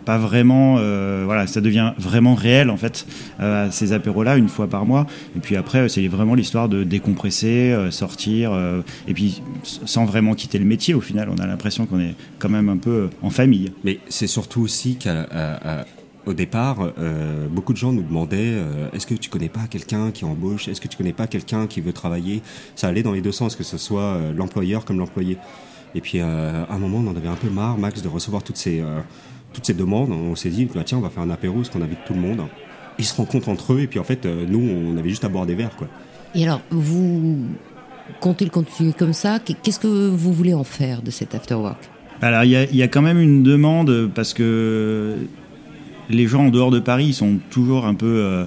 pas 0.03 0.17
vraiment 0.17 0.77
voilà 1.25 1.45
ça 1.45 1.61
devient 1.61 1.93
vraiment 1.95 2.33
réel 2.33 2.71
en 2.71 2.75
fait 2.75 3.05
à 3.37 3.69
ces 3.69 3.93
apéros 3.93 4.23
là 4.23 4.35
une 4.35 4.49
fois 4.49 4.67
par 4.67 4.83
mois. 4.83 5.05
Et 5.35 5.39
puis 5.39 5.55
après 5.55 5.89
c'est 5.89 6.07
vraiment 6.07 6.33
l'histoire 6.33 6.67
de 6.69 6.83
décompresser 6.83 7.77
sortir 7.91 8.51
et 9.07 9.13
puis 9.13 9.43
sans 9.61 10.05
vraiment 10.05 10.33
quitter 10.33 10.57
le 10.57 10.65
métier 10.65 10.95
au 10.95 11.01
final. 11.01 11.29
On 11.29 11.39
a 11.39 11.45
l'impression 11.45 11.85
qu'on 11.85 11.99
est 11.99 12.15
quand 12.39 12.49
même 12.49 12.67
un 12.67 12.77
peu 12.77 13.09
en 13.21 13.29
famille. 13.29 13.73
Mais 13.83 13.99
c'est 14.09 14.25
surtout 14.25 14.61
aussi 14.61 14.95
qu'à 14.95 15.27
au 16.25 16.33
départ, 16.33 16.91
euh, 16.99 17.47
beaucoup 17.47 17.73
de 17.73 17.77
gens 17.77 17.91
nous 17.91 18.03
demandaient 18.03 18.37
euh, 18.53 18.89
est-ce 18.93 19.07
que 19.07 19.15
tu 19.15 19.29
connais 19.29 19.49
pas 19.49 19.67
quelqu'un 19.69 20.11
qui 20.11 20.23
embauche? 20.25 20.67
Est-ce 20.67 20.79
que 20.79 20.87
tu 20.87 20.97
connais 20.97 21.13
pas 21.13 21.27
quelqu'un 21.27 21.67
qui 21.67 21.81
veut 21.81 21.93
travailler? 21.93 22.41
Ça 22.75 22.87
allait 22.87 23.03
dans 23.03 23.13
les 23.13 23.21
deux 23.21 23.31
sens, 23.31 23.55
que 23.55 23.63
ce 23.63 23.77
soit 23.77 24.01
euh, 24.01 24.33
l'employeur 24.33 24.85
comme 24.85 24.99
l'employé. 24.99 25.37
Et 25.95 26.01
puis 26.01 26.19
euh, 26.19 26.63
à 26.69 26.73
un 26.73 26.77
moment, 26.77 26.99
on 26.99 27.11
en 27.11 27.15
avait 27.15 27.27
un 27.27 27.35
peu 27.35 27.49
marre, 27.49 27.77
Max, 27.77 28.01
de 28.01 28.07
recevoir 28.07 28.43
toutes 28.43 28.57
ces, 28.57 28.79
euh, 28.79 28.99
toutes 29.53 29.65
ces 29.65 29.73
demandes. 29.73 30.11
On 30.11 30.35
s'est 30.35 30.49
dit 30.49 30.65
bah, 30.73 30.83
tiens, 30.85 30.97
on 30.97 31.01
va 31.01 31.09
faire 31.09 31.23
un 31.23 31.29
apéro, 31.29 31.55
parce 31.55 31.69
qu'on 31.69 31.81
invite 31.81 31.99
tout 32.05 32.13
le 32.13 32.21
monde. 32.21 32.41
Ils 32.99 33.05
se 33.05 33.15
rencontrent 33.15 33.49
entre 33.49 33.73
eux, 33.73 33.79
et 33.81 33.87
puis 33.87 33.99
en 33.99 34.03
fait, 34.03 34.25
euh, 34.25 34.45
nous, 34.47 34.59
on 34.59 34.97
avait 34.97 35.09
juste 35.09 35.25
à 35.25 35.29
boire 35.29 35.45
des 35.45 35.55
verres, 35.55 35.75
quoi. 35.75 35.87
Et 36.33 36.43
alors, 36.45 36.61
vous 36.69 37.45
comptez 38.19 38.45
le 38.45 38.51
continuer 38.51 38.93
comme 38.93 39.13
ça? 39.13 39.39
Qu'est-ce 39.39 39.79
que 39.79 40.09
vous 40.09 40.31
voulez 40.31 40.53
en 40.53 40.63
faire 40.63 41.01
de 41.01 41.11
cet 41.11 41.35
afterwork? 41.35 41.89
Alors, 42.21 42.43
il 42.43 42.51
y 42.51 42.55
a, 42.55 42.63
il 42.65 42.75
y 42.75 42.83
a 42.83 42.87
quand 42.87 43.01
même 43.01 43.19
une 43.19 43.43
demande 43.43 44.09
parce 44.13 44.33
que 44.33 45.17
les 46.09 46.27
gens 46.27 46.45
en 46.45 46.49
dehors 46.49 46.71
de 46.71 46.79
Paris 46.79 47.13
sont 47.13 47.39
toujours 47.49 47.85
un 47.85 47.93
peu 47.93 48.45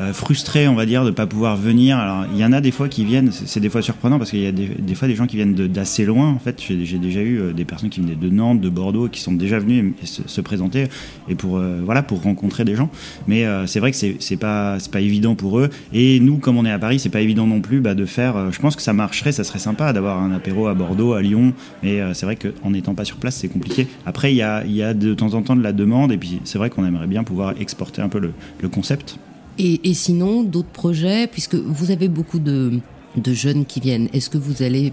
euh, 0.00 0.12
frustrés, 0.12 0.68
on 0.68 0.74
va 0.74 0.86
dire, 0.86 1.04
de 1.04 1.10
pas 1.10 1.26
pouvoir 1.26 1.56
venir. 1.56 1.98
Alors, 1.98 2.26
il 2.32 2.38
y 2.38 2.44
en 2.44 2.52
a 2.52 2.60
des 2.60 2.70
fois 2.70 2.88
qui 2.88 3.04
viennent, 3.04 3.30
c'est 3.32 3.60
des 3.60 3.70
fois 3.70 3.82
surprenant 3.82 4.18
parce 4.18 4.30
qu'il 4.30 4.40
y 4.40 4.46
a 4.46 4.52
des, 4.52 4.94
fois 4.94 5.08
des 5.08 5.14
gens 5.14 5.26
qui 5.26 5.36
viennent 5.36 5.54
d'assez 5.54 6.04
loin. 6.04 6.30
En 6.30 6.38
fait, 6.38 6.60
j'ai 6.60 6.98
déjà 6.98 7.20
eu 7.20 7.40
euh, 7.40 7.52
des 7.52 7.64
personnes 7.64 7.88
qui 7.88 8.00
venaient 8.00 8.14
de 8.14 8.28
Nantes, 8.28 8.60
de 8.60 8.68
Bordeaux, 8.68 9.08
qui 9.08 9.20
sont 9.20 9.32
déjà 9.32 9.58
venues 9.58 9.94
se, 10.04 10.22
se 10.26 10.40
présenter 10.40 10.88
et 11.28 11.34
pour 11.34 11.56
euh, 11.56 11.80
voilà 11.84 12.02
pour 12.02 12.22
rencontrer 12.22 12.64
des 12.64 12.74
gens. 12.74 12.90
Mais 13.26 13.44
euh, 13.44 13.66
c'est 13.66 13.80
vrai 13.80 13.90
que 13.92 13.96
c'est 13.96 14.36
pas 14.36 14.78
pas 14.92 15.00
évident 15.00 15.34
pour 15.34 15.58
eux. 15.58 15.70
Et 15.92 16.20
nous, 16.20 16.38
comme 16.38 16.56
on 16.56 16.64
est 16.64 16.70
à 16.70 16.78
Paris, 16.78 16.98
c'est 16.98 17.08
pas 17.08 17.20
évident 17.20 17.46
non 17.46 17.60
plus 17.60 17.80
bah, 17.80 17.94
de 17.94 18.04
faire. 18.04 18.52
je 18.52 18.58
pense 18.60 18.76
que 18.76 18.82
ça 18.82 18.92
marcherait, 18.92 19.32
ça 19.32 19.44
serait 19.44 19.58
sympa 19.58 19.92
d'avoir 19.92 20.22
un 20.22 20.32
apéro 20.32 20.66
à 20.66 20.74
Bordeaux, 20.74 21.12
à 21.14 21.22
Lyon. 21.22 21.52
Mais 21.82 22.00
c'est 22.14 22.26
vrai 22.26 22.36
qu'en 22.36 22.70
n'étant 22.70 22.94
pas 22.94 23.04
sur 23.04 23.16
place, 23.16 23.36
c'est 23.36 23.48
compliqué. 23.48 23.86
Après, 24.04 24.32
il 24.32 24.36
y 24.36 24.42
a, 24.42 24.64
y 24.64 24.82
a 24.82 24.94
de 24.94 25.14
temps 25.14 25.34
en 25.34 25.42
temps 25.42 25.56
de 25.56 25.62
la 25.62 25.72
demande 25.72 26.12
et 26.12 26.18
puis 26.18 26.40
c'est 26.44 26.58
vrai 26.58 26.70
qu'on 26.70 26.84
aimerait 26.84 27.06
bien 27.06 27.24
pouvoir 27.24 27.54
exporter 27.58 28.02
un 28.02 28.08
peu 28.08 28.20
le 28.20 28.68
concept. 28.68 29.18
Et, 29.58 29.94
sinon, 29.94 30.42
d'autres 30.42 30.68
projets, 30.68 31.26
puisque 31.26 31.54
vous 31.54 31.90
avez 31.90 32.08
beaucoup 32.08 32.38
de, 32.38 32.80
jeunes 33.24 33.64
qui 33.64 33.80
viennent, 33.80 34.08
est-ce 34.12 34.28
que 34.28 34.38
vous 34.38 34.62
allez 34.62 34.92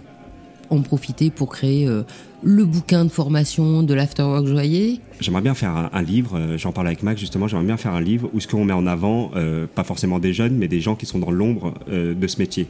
en 0.69 0.82
profiter 0.82 1.30
pour 1.30 1.49
créer 1.49 1.88
euh, 1.88 2.04
le 2.41 2.65
bouquin 2.65 3.04
de 3.04 3.10
formation 3.10 3.84
de 3.84 3.93
l'afterwork 3.93 4.45
joyeux 4.47 4.97
J'aimerais 5.19 5.41
bien 5.41 5.54
faire 5.54 5.89
un, 5.91 6.02
livre, 6.02 6.38
euh, 6.38 6.58
j'en 6.58 6.71
parlais 6.71 6.89
avec 6.89 7.04
Max 7.04 7.19
justement, 7.19 7.47
j'aimerais 7.47 7.65
bien 7.65 7.78
faire 7.78 7.93
un 7.93 8.02
livre 8.02 8.30
où 8.34 8.39
ce 8.39 8.47
qu'on 8.47 8.63
met 8.63 8.73
en 8.73 8.88
avant, 8.88 9.32
euh, 9.36 9.67
pas 9.67 9.84
forcément 9.84 10.19
des 10.19 10.34
jeunes, 10.34 10.56
mais 10.56 10.67
des 10.67 10.80
gens 10.80 10.95
qui 10.95 11.06
sont 11.06 11.19
dans 11.19 11.32
l'ombre 11.32 11.73
de 11.89 12.28
ce 12.28 12.39
métier, 12.39 12.67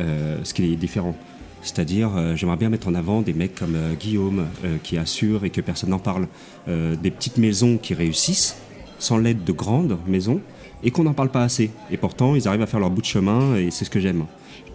ce 0.00 0.54
qui 0.54 0.72
est 0.72 0.76
différent. 0.76 1.14
C'est-à-dire, 1.62 2.10
j'aimerais 2.34 2.56
bien 2.56 2.70
mettre 2.70 2.88
en 2.88 2.94
avant 2.94 3.22
des 3.22 3.34
mecs 3.34 3.54
comme 3.54 3.76
Guillaume, 4.00 4.46
qui 4.82 4.96
assure 4.96 5.44
et 5.44 5.50
que 5.50 5.60
personne 5.60 5.90
n'en 5.90 6.00
parle, 6.00 6.26
des 6.66 7.10
petites 7.10 7.38
maisons 7.38 7.78
qui 7.78 7.94
réussissent, 7.94 8.56
sans 8.98 9.18
l'aide 9.18 9.44
de 9.44 9.52
grandes 9.52 9.96
maisons, 10.08 10.40
et 10.82 10.90
qu'on 10.90 11.04
n'en 11.04 11.12
parle 11.14 11.30
pas 11.30 11.42
assez. 11.44 11.70
Et 11.90 11.96
pourtant, 11.96 12.34
ils 12.34 12.46
arrivent 12.48 12.62
à 12.62 12.66
faire 12.66 12.80
leur 12.80 12.90
bout 12.90 13.00
de 13.02 13.06
chemin, 13.06 13.56
et 13.56 13.70
c'est 13.70 13.84
ce 13.84 13.90
que 13.90 14.00
j'aime. 14.00 14.24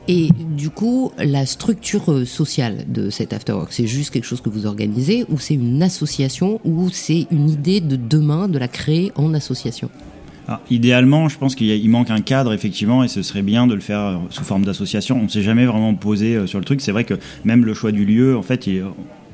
Et 0.10 0.30
du 0.56 0.70
coup, 0.70 1.12
la 1.18 1.46
structure 1.46 2.12
euh, 2.14 2.24
sociale 2.26 2.86
de 2.88 3.10
cet 3.10 3.34
afterwork, 3.34 3.74
c'est 3.74 3.88
juste 3.88 4.12
quelque 4.12 4.24
chose 4.24 4.40
que 4.40 4.50
vous 4.50 4.66
organisez 4.66 5.26
ou 5.28 5.38
c'est 5.38 5.56
une 5.56 5.84
association 5.84 6.62
ou 6.64 6.90
c'est 6.90 7.28
une 7.30 7.50
idée 7.50 7.82
de 7.82 7.98
demain 7.98 8.48
de 8.48 8.58
la 8.58 8.70
créer 8.70 9.12
en 9.16 9.34
association? 9.34 9.90
Alors, 10.48 10.62
idéalement, 10.72 11.28
je 11.28 11.38
pense 11.38 11.56
qu'il 11.56 11.68
y 11.68 11.72
a- 11.74 11.76
il 11.76 11.90
manque 11.90 12.10
un 12.10 12.22
cadre, 12.22 12.54
effectivement, 12.54 13.04
et 13.04 13.10
ce 13.10 13.22
serait 13.22 13.42
bien 13.42 13.68
de 13.68 13.74
le 13.74 13.82
faire 13.82 14.00
euh, 14.00 14.16
sous 14.30 14.46
forme 14.46 14.64
d'association. 14.64 15.20
On 15.20 15.24
ne 15.24 15.28
s'est 15.28 15.42
jamais 15.42 15.66
vraiment 15.66 15.94
posé 15.94 16.36
euh, 16.38 16.48
sur 16.48 16.60
le 16.60 16.64
truc. 16.64 16.80
C'est 16.80 16.94
vrai 16.94 17.04
que 17.04 17.16
même 17.44 17.66
le 17.66 17.74
choix 17.74 17.92
du 17.92 18.06
lieu, 18.06 18.38
en 18.38 18.44
fait, 18.44 18.66
il- 18.66 18.86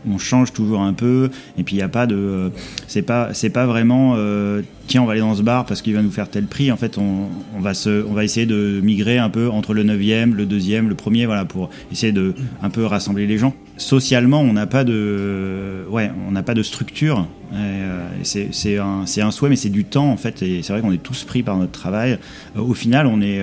on 0.10 0.18
change 0.18 0.54
toujours 0.54 0.82
un 0.82 0.94
peu. 0.94 1.30
Et 1.58 1.64
puis, 1.64 1.76
il 1.76 1.80
n'y 1.80 1.84
a 1.84 1.90
pas 1.90 2.06
de. 2.08 2.52
C'est 2.88 3.02
pas, 3.02 3.34
c'est 3.34 3.50
pas 3.50 3.66
vraiment. 3.66 4.16
euh, 4.18 4.62
Tiens, 4.88 5.02
on 5.02 5.06
va 5.06 5.14
aller 5.14 5.22
dans 5.22 5.34
ce 5.36 5.42
bar 5.42 5.66
parce 5.66 5.82
qu'il 5.82 5.94
va 5.94 6.02
nous 6.02 6.12
faire 6.12 6.30
tel 6.30 6.46
prix. 6.46 6.70
En 6.70 6.76
fait, 6.76 6.98
on, 6.98 7.30
on 7.56 7.62
va 7.62 7.74
se, 7.74 8.06
on 8.06 8.12
va 8.14 8.26
essayer 8.26 8.46
de 8.46 8.82
migrer 8.84 9.18
un 9.18 9.30
peu 9.30 9.50
entre 9.50 9.74
le 9.74 9.84
9e, 9.86 10.34
le 10.34 10.46
deuxième, 10.46 10.90
le 10.90 10.96
premier, 10.96 11.26
voilà, 11.26 11.46
pour 11.46 11.70
essayer 11.92 12.12
de 12.12 12.34
un 12.62 12.70
peu 12.70 12.86
rassembler 12.86 13.26
les 13.26 13.38
gens. 13.38 13.54
Socialement, 13.78 14.42
on 14.42 14.52
n'a 14.54 14.68
pas 14.68 14.84
de, 14.84 15.86
ouais, 15.90 16.12
on 16.28 16.32
n'a 16.32 16.44
pas 16.44 16.54
de 16.54 16.64
structure. 16.64 17.28
Euh, 17.54 18.08
c'est, 18.24 18.50
c'est 18.52 18.78
un, 18.78 19.06
un 19.18 19.32
souhait, 19.32 19.50
mais 19.50 19.56
c'est 19.56 19.70
du 19.70 19.86
temps 19.86 20.12
en 20.12 20.18
fait. 20.18 20.42
Et 20.44 20.62
c'est 20.64 20.74
vrai 20.74 20.82
qu'on 20.82 20.92
est 20.92 21.02
tous 21.02 21.24
pris 21.24 21.44
par 21.44 21.56
notre 21.58 21.72
travail. 21.72 22.18
Euh, 22.58 22.62
au 22.62 22.74
final, 22.74 23.08
on 23.08 23.22
est, 23.22 23.42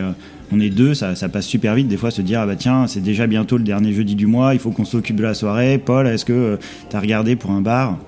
on 0.53 0.61
est 0.61 0.71
deux, 0.71 0.95
ça, 0.95 1.15
passe 1.29 1.47
super 1.47 1.75
vite. 1.75 1.89
Des 1.89 1.97
fois, 1.97 2.11
se 2.11 2.23
dire 2.23 2.41
ah 2.41 2.47
bah 2.47 2.57
tiens, 2.57 2.87
c'est 2.87 3.01
déjà 3.01 3.27
bientôt 3.27 3.57
le 3.57 3.65
dernier 3.65 3.93
jeudi 3.93 4.15
du 4.15 4.27
mois, 4.27 4.55
il 4.55 4.61
faut 4.61 4.71
qu'on 4.71 4.85
s'occupe 4.85 5.17
de 5.17 5.23
la 5.23 5.35
soirée. 5.35 5.79
Paul, 5.79 6.07
est-ce 6.07 6.25
que 6.25 6.59
tu 6.89 6.97
as 6.97 7.01
regardé 7.01 7.37
pour 7.37 7.51
un 7.51 7.61
bar? 7.61 7.99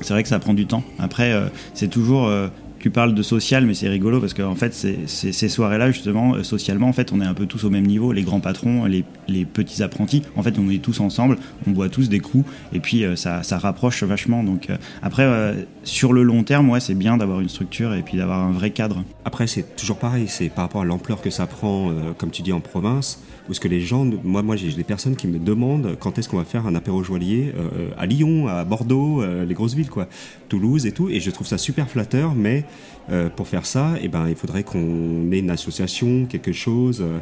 C'est 0.00 0.12
vrai 0.12 0.22
que 0.22 0.28
ça 0.28 0.38
prend 0.38 0.54
du 0.54 0.66
temps. 0.66 0.84
Après, 0.98 1.32
euh, 1.32 1.46
c'est 1.74 1.88
toujours. 1.88 2.26
euh, 2.26 2.48
tu 2.78 2.90
parles 2.90 3.14
de 3.14 3.22
social, 3.22 3.66
mais 3.66 3.74
c'est 3.74 3.88
rigolo 3.88 4.20
parce 4.20 4.32
qu'en 4.32 4.54
fait, 4.54 4.72
c'est- 4.72 4.98
c'est- 5.06 5.32
ces 5.32 5.48
soirées-là, 5.48 5.90
justement, 5.90 6.34
euh, 6.36 6.44
socialement, 6.44 6.88
en 6.88 6.92
fait, 6.92 7.10
on 7.12 7.20
est 7.20 7.24
un 7.24 7.34
peu 7.34 7.46
tous 7.46 7.64
au 7.64 7.70
même 7.70 7.86
niveau. 7.86 8.12
Les 8.12 8.22
grands 8.22 8.38
patrons, 8.38 8.84
les, 8.84 9.04
petits 9.44 9.82
apprentis, 9.82 10.22
en 10.36 10.42
fait, 10.44 10.56
on 10.58 10.70
est 10.70 10.80
tous 10.80 11.00
ensemble, 11.00 11.38
on 11.66 11.72
boit 11.72 11.88
tous 11.88 12.08
des 12.08 12.20
coups, 12.20 12.44
et 12.72 12.78
puis 12.78 13.04
euh, 13.04 13.16
ça, 13.16 13.40
rapproche 13.58 14.04
vachement. 14.04 14.44
Donc, 14.44 14.70
euh, 14.70 14.76
après, 15.02 15.24
euh, 15.24 15.54
sur 15.82 16.12
le 16.12 16.22
long 16.22 16.44
terme, 16.44 16.78
c'est 16.78 16.94
bien 16.94 17.16
d'avoir 17.16 17.40
une 17.40 17.48
structure 17.48 17.92
et 17.94 18.02
puis 18.02 18.18
d'avoir 18.18 18.40
un 18.40 18.52
vrai 18.52 18.70
cadre. 18.70 19.02
Après, 19.26 19.48
c'est 19.48 19.74
toujours 19.74 19.96
pareil, 19.98 20.28
c'est 20.28 20.48
par 20.48 20.66
rapport 20.66 20.82
à 20.82 20.84
l'ampleur 20.84 21.20
que 21.20 21.30
ça 21.30 21.48
prend, 21.48 21.90
euh, 21.90 22.12
comme 22.16 22.30
tu 22.30 22.42
dis, 22.42 22.52
en 22.52 22.60
province, 22.60 23.20
où 23.48 23.54
ce 23.54 23.58
que 23.58 23.66
les 23.66 23.80
gens, 23.80 24.04
moi, 24.22 24.40
moi 24.42 24.54
j'ai 24.54 24.72
des 24.72 24.84
personnes 24.84 25.16
qui 25.16 25.26
me 25.26 25.40
demandent 25.40 25.96
quand 25.98 26.16
est-ce 26.16 26.28
qu'on 26.28 26.36
va 26.36 26.44
faire 26.44 26.64
un 26.64 26.76
apéro 26.76 27.02
joaillier 27.02 27.52
euh, 27.56 27.90
à 27.98 28.06
Lyon, 28.06 28.46
à 28.46 28.64
Bordeaux, 28.64 29.22
euh, 29.22 29.44
les 29.44 29.54
grosses 29.54 29.74
villes, 29.74 29.90
quoi, 29.90 30.06
Toulouse 30.48 30.86
et 30.86 30.92
tout, 30.92 31.08
et 31.10 31.18
je 31.18 31.32
trouve 31.32 31.48
ça 31.48 31.58
super 31.58 31.90
flatteur, 31.90 32.36
mais 32.36 32.66
euh, 33.10 33.28
pour 33.28 33.48
faire 33.48 33.66
ça, 33.66 33.94
eh 34.00 34.06
ben, 34.06 34.28
il 34.28 34.36
faudrait 34.36 34.62
qu'on 34.62 35.32
ait 35.32 35.40
une 35.40 35.50
association, 35.50 36.26
quelque 36.26 36.52
chose. 36.52 37.00
euh, 37.02 37.18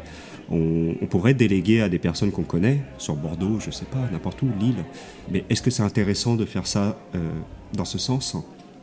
on, 0.51 0.93
on 1.01 1.07
pourrait 1.07 1.33
déléguer 1.33 1.81
à 1.81 1.89
des 1.89 1.97
personnes 1.97 2.29
qu'on 2.29 2.43
connaît, 2.43 2.83
sur 2.99 3.15
Bordeaux, 3.15 3.59
je 3.59 3.71
sais 3.71 3.85
pas, 3.85 4.07
n'importe 4.11 4.43
où, 4.43 4.49
Lille. 4.59 4.85
Mais 5.31 5.43
est-ce 5.49 5.63
que 5.63 5.71
c'est 5.71 5.81
intéressant 5.81 6.35
de 6.35 6.45
faire 6.45 6.67
ça 6.67 6.99
euh, 7.15 7.31
dans 7.73 7.83
ce 7.83 7.97
sens? 7.97 8.37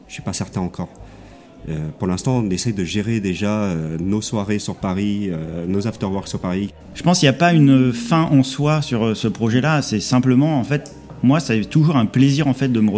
Je 0.09 0.15
suis 0.15 0.23
pas 0.23 0.33
certain 0.33 0.61
encore. 0.61 0.89
Euh, 1.69 1.89
pour 1.99 2.09
l'instant, 2.09 2.39
on 2.39 2.51
essaie 2.51 2.73
de 2.73 2.85
gérer 2.85 3.21
déjà 3.21 3.63
euh, 3.63 3.97
nos 4.01 4.21
soirées 4.21 4.59
sur 4.59 4.77
Paris, 4.77 5.29
euh, 5.31 5.67
nos 5.67 5.87
afterworks 5.87 6.29
sur 6.29 6.41
Paris. 6.41 6.71
Je 6.95 7.03
pense 7.03 7.21
qu'il 7.21 7.29
n'y 7.29 7.35
a 7.35 7.39
pas 7.39 7.53
une 7.53 7.93
fin 7.93 8.23
en 8.23 8.43
soi 8.43 8.83
sur 8.83 9.05
euh, 9.05 9.15
ce 9.15 9.29
projet-là. 9.29 9.83
C'est 9.83 10.01
simplement, 10.01 10.59
en 10.59 10.65
fait, 10.65 10.95
moi, 11.23 11.39
c'est 11.39 11.65
toujours 11.67 11.95
un 11.95 12.07
plaisir 12.07 12.49
en 12.49 12.53
fait 12.53 12.67
de 12.67 12.81
me, 12.81 12.91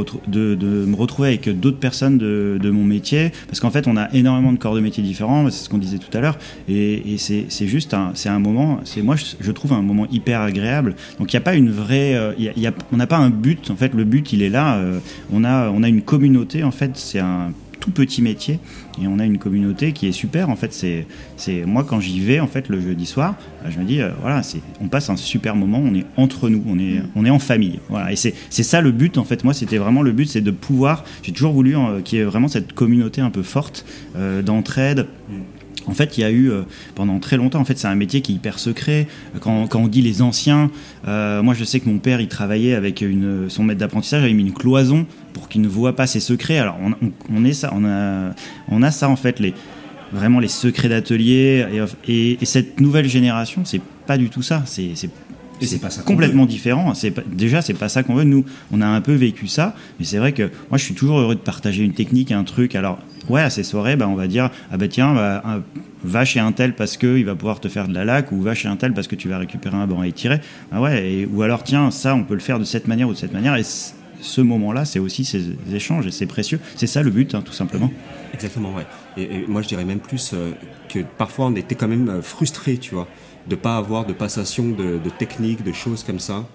retrouver 0.96 1.28
avec 1.28 1.60
d'autres 1.60 1.78
personnes 1.78 2.16
de, 2.16 2.70
mon 2.70 2.82
métier, 2.82 3.32
parce 3.48 3.60
qu'en 3.60 3.70
fait, 3.70 3.86
on 3.86 3.98
a 3.98 4.10
énormément 4.14 4.50
de 4.50 4.56
corps 4.56 4.74
de 4.74 4.80
métier 4.80 5.02
différents. 5.02 5.50
C'est 5.50 5.64
ce 5.64 5.68
qu'on 5.68 5.76
disait 5.76 5.98
tout 5.98 6.16
à 6.16 6.22
l'heure, 6.22 6.38
et, 6.66 7.16
c'est 7.18 7.66
juste 7.66 7.94
c'est 8.14 8.30
un 8.30 8.38
moment. 8.38 8.80
Moi, 9.02 9.16
je, 9.40 9.52
trouve 9.52 9.74
un 9.74 9.82
moment 9.82 10.06
hyper 10.10 10.40
agréable. 10.40 10.96
Donc, 11.18 11.34
il 11.34 11.36
n'y 11.36 11.42
a 11.42 11.42
pas 11.42 11.54
une 11.54 11.70
vraie, 11.70 12.18
on 12.92 12.96
n'a 12.96 13.06
pas 13.06 13.18
un 13.18 13.28
but. 13.28 13.70
En 13.70 13.76
fait, 13.76 13.92
le 13.92 14.04
but, 14.04 14.32
il 14.32 14.40
est 14.40 14.48
là. 14.48 14.80
on 15.30 15.44
a, 15.44 15.68
on 15.68 15.82
a 15.82 15.88
une 15.90 16.00
communauté. 16.00 16.64
En 16.64 16.70
fait, 16.70 16.92
c'est 16.94 17.18
un 17.18 17.52
petit 17.90 18.22
métier. 18.22 18.58
Et 19.02 19.06
on 19.06 19.18
a 19.18 19.24
une 19.24 19.38
communauté 19.38 19.92
qui 19.92 20.06
est 20.06 20.12
super. 20.12 20.50
En 20.50 20.56
fait 20.56 20.72
c'est 20.72 21.64
moi 21.66 21.84
quand 21.84 22.00
j'y 22.00 22.20
vais 22.20 22.40
en 22.40 22.46
fait 22.46 22.68
le 22.68 22.80
jeudi 22.80 23.06
soir 23.06 23.34
euh, 23.64 23.70
je 23.70 23.78
me 23.78 23.84
dis 23.84 24.00
euh, 24.00 24.10
voilà 24.20 24.42
c'est 24.42 24.60
on 24.80 24.88
passe 24.88 25.10
un 25.10 25.16
super 25.16 25.56
moment 25.56 25.80
on 25.84 25.94
est 25.94 26.04
entre 26.16 26.48
nous 26.48 26.62
on 26.66 26.78
est 26.78 27.02
on 27.14 27.24
est 27.24 27.30
en 27.30 27.38
famille. 27.38 27.80
Voilà. 27.88 28.12
Et 28.12 28.16
c'est 28.16 28.34
ça 28.50 28.80
le 28.80 28.92
but 28.92 29.18
en 29.18 29.24
fait. 29.24 29.44
Moi 29.44 29.54
c'était 29.54 29.78
vraiment 29.78 30.02
le 30.02 30.12
but 30.12 30.28
c'est 30.28 30.40
de 30.40 30.50
pouvoir 30.50 31.04
j'ai 31.22 31.32
toujours 31.32 31.52
voulu 31.52 31.76
euh, 31.76 32.00
qu'il 32.00 32.18
y 32.18 32.22
ait 32.22 32.24
vraiment 32.24 32.48
cette 32.48 32.72
communauté 32.72 33.20
un 33.20 33.30
peu 33.30 33.42
forte 33.42 33.84
d'entraide 34.44 35.06
en 35.86 35.94
fait, 35.94 36.16
il 36.16 36.22
y 36.22 36.24
a 36.24 36.30
eu 36.30 36.50
euh, 36.50 36.62
pendant 36.94 37.18
très 37.18 37.36
longtemps. 37.36 37.60
En 37.60 37.64
fait, 37.64 37.78
c'est 37.78 37.86
un 37.88 37.94
métier 37.94 38.20
qui 38.20 38.32
est 38.32 38.34
hyper 38.36 38.58
secret. 38.58 39.06
Quand, 39.40 39.66
quand 39.66 39.80
on 39.80 39.88
dit 39.88 40.02
les 40.02 40.22
anciens, 40.22 40.70
euh, 41.06 41.42
moi, 41.42 41.54
je 41.54 41.64
sais 41.64 41.80
que 41.80 41.88
mon 41.88 41.98
père, 41.98 42.20
il 42.20 42.28
travaillait 42.28 42.74
avec 42.74 43.00
une, 43.00 43.48
son 43.48 43.64
maître 43.64 43.80
d'apprentissage, 43.80 44.22
il 44.22 44.24
avait 44.26 44.34
mis 44.34 44.44
une 44.44 44.54
cloison 44.54 45.06
pour 45.32 45.48
qu'il 45.48 45.60
ne 45.60 45.68
voit 45.68 45.94
pas 45.94 46.06
ses 46.06 46.20
secrets. 46.20 46.58
Alors, 46.58 46.78
on, 46.82 46.92
on, 47.06 47.12
on 47.30 47.44
est 47.44 47.52
ça, 47.52 47.70
on 47.74 47.84
a, 47.84 48.34
on 48.68 48.82
a 48.82 48.90
ça 48.90 49.08
en 49.08 49.16
fait, 49.16 49.40
les 49.40 49.54
vraiment 50.12 50.38
les 50.38 50.48
secrets 50.48 50.88
d'atelier. 50.88 51.66
Et, 52.06 52.12
et, 52.12 52.38
et 52.40 52.44
cette 52.44 52.80
nouvelle 52.80 53.08
génération, 53.08 53.62
c'est 53.64 53.80
pas 54.06 54.16
du 54.16 54.30
tout 54.30 54.42
ça. 54.42 54.62
C'est 54.66 54.92
c'est 55.60 55.80
pas 55.80 55.90
ça 55.90 56.02
complètement 56.02 56.46
différent. 56.46 56.94
C'est 56.94 57.14
déjà, 57.28 57.62
c'est 57.62 57.74
pas 57.74 57.88
ça 57.88 58.02
qu'on 58.02 58.14
veut. 58.14 58.24
Nous, 58.24 58.44
on 58.72 58.80
a 58.80 58.86
un 58.86 59.00
peu 59.00 59.14
vécu 59.14 59.46
ça, 59.46 59.74
mais 59.98 60.04
c'est 60.04 60.18
vrai 60.18 60.32
que 60.32 60.50
moi, 60.68 60.78
je 60.78 60.84
suis 60.84 60.94
toujours 60.94 61.18
heureux 61.18 61.36
de 61.36 61.40
partager 61.40 61.82
une 61.82 61.94
technique, 61.94 62.32
un 62.32 62.44
truc. 62.44 62.74
Alors, 62.74 62.98
ouais, 63.28 63.42
à 63.42 63.50
ces 63.50 63.62
soirées, 63.62 63.96
bah, 63.96 64.08
on 64.08 64.14
va 64.14 64.26
dire, 64.26 64.50
ah 64.70 64.76
bah 64.76 64.88
tiens, 64.88 65.14
bah, 65.14 65.42
un- 65.44 65.62
va 66.04 66.24
chez 66.24 66.40
un 66.40 66.52
tel 66.52 66.74
parce 66.74 66.96
que 66.96 67.16
il 67.18 67.24
va 67.24 67.34
pouvoir 67.34 67.60
te 67.60 67.68
faire 67.68 67.88
de 67.88 67.94
la 67.94 68.04
laque, 68.04 68.30
ou 68.32 68.40
va 68.40 68.54
chez 68.54 68.68
un 68.68 68.76
tel 68.76 68.92
parce 68.92 69.08
que 69.08 69.16
tu 69.16 69.28
vas 69.28 69.38
récupérer 69.38 69.76
un 69.76 69.86
banc 69.86 70.00
à 70.00 70.06
étirer. 70.06 70.40
Ah 70.70 70.80
ouais, 70.80 71.26
ou 71.32 71.42
alors 71.42 71.62
tiens, 71.62 71.90
ça, 71.90 72.14
on 72.14 72.24
peut 72.24 72.34
le 72.34 72.40
faire 72.40 72.58
de 72.58 72.64
cette 72.64 72.88
manière 72.88 73.08
ou 73.08 73.12
de 73.12 73.18
cette 73.18 73.32
manière. 73.32 73.56
Et 73.56 73.62
ce 73.64 74.40
moment-là, 74.40 74.84
c'est 74.84 74.98
aussi 74.98 75.24
ces 75.24 75.44
échanges 75.72 76.06
et 76.06 76.10
c'est 76.10 76.26
précieux. 76.26 76.60
C'est 76.76 76.86
ça 76.86 77.02
le 77.02 77.10
but, 77.10 77.34
hein, 77.34 77.42
tout 77.44 77.52
simplement. 77.52 77.90
Exactement, 78.32 78.74
ouais. 78.74 78.86
Et, 79.16 79.44
moi, 79.46 79.62
je 79.62 79.68
dirais 79.68 79.84
même 79.84 80.00
plus 80.00 80.32
euh, 80.34 80.52
que 80.88 81.00
parfois, 81.18 81.46
on 81.46 81.54
était 81.54 81.74
quand 81.74 81.88
même 81.88 82.08
euh, 82.08 82.22
frustrés, 82.22 82.78
tu 82.78 82.94
vois, 82.94 83.06
de 83.48 83.54
pas 83.54 83.76
avoir 83.76 84.06
de 84.06 84.12
passation 84.12 84.68
de, 84.70 84.98
de 84.98 85.10
techniques, 85.10 85.62
de 85.62 85.72
choses 85.72 86.02
comme 86.02 86.18
ça. 86.18 86.46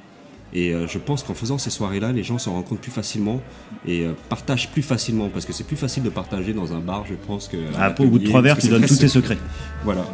Et 0.53 0.73
euh, 0.73 0.88
je 0.88 0.97
pense 0.97 1.23
qu'en 1.23 1.33
faisant 1.33 1.57
ces 1.57 1.69
soirées-là, 1.69 2.12
les 2.12 2.23
gens 2.23 2.38
s'en 2.38 2.62
compte 2.63 2.79
plus 2.79 2.91
facilement 2.91 3.39
et 3.85 4.01
euh, 4.05 4.13
partagent 4.29 4.69
plus 4.69 4.81
facilement 4.81 5.29
parce 5.29 5.45
que 5.45 5.53
c'est 5.53 5.63
plus 5.63 5.77
facile 5.77 6.03
de 6.03 6.09
partager 6.09 6.53
dans 6.53 6.73
un 6.73 6.79
bar, 6.79 7.05
je 7.07 7.13
pense 7.13 7.47
que. 7.47 7.57
à 7.77 7.85
Ah, 7.88 7.95
au 7.99 8.05
bout 8.05 8.19
de 8.19 8.25
trois 8.25 8.41
verres, 8.41 8.57
tu 8.57 8.67
donnes 8.67 8.85
tous 8.85 8.97
tes 8.97 9.07
secrets. 9.07 9.38
Voilà. 9.83 10.05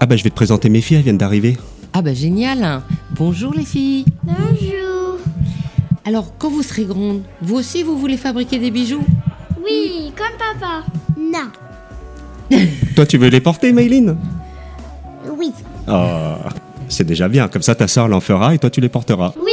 Ah 0.00 0.06
bah 0.06 0.16
je 0.16 0.22
vais 0.22 0.30
te 0.30 0.34
présenter 0.36 0.68
mes 0.68 0.80
filles, 0.80 0.98
elles 0.98 1.02
viennent 1.02 1.18
d'arriver. 1.18 1.56
Ah 1.92 2.02
bah 2.02 2.14
génial 2.14 2.82
Bonjour 3.16 3.52
les 3.52 3.64
filles 3.64 4.04
Bonjour. 4.22 5.18
Alors, 6.04 6.32
quand 6.38 6.48
vous 6.48 6.62
serez 6.62 6.84
grandes, 6.84 7.22
vous 7.42 7.56
aussi 7.56 7.82
vous 7.82 7.98
voulez 7.98 8.16
fabriquer 8.16 8.58
des 8.58 8.70
bijoux? 8.70 9.04
Oui, 9.64 10.12
comme 10.16 10.36
papa. 10.38 10.84
Non. 11.18 11.50
Toi 12.96 13.06
tu 13.06 13.18
veux 13.18 13.28
les 13.28 13.40
porter, 13.40 13.72
Mayline? 13.72 14.16
Oui. 15.36 15.52
Oh, 15.86 16.34
c'est 16.88 17.04
déjà 17.04 17.28
bien, 17.28 17.48
comme 17.48 17.62
ça 17.62 17.74
ta 17.74 17.86
soeur 17.88 18.08
l'en 18.08 18.20
fera 18.20 18.54
et 18.54 18.58
toi 18.58 18.70
tu 18.70 18.80
les 18.80 18.88
porteras. 18.88 19.32
Oui. 19.36 19.52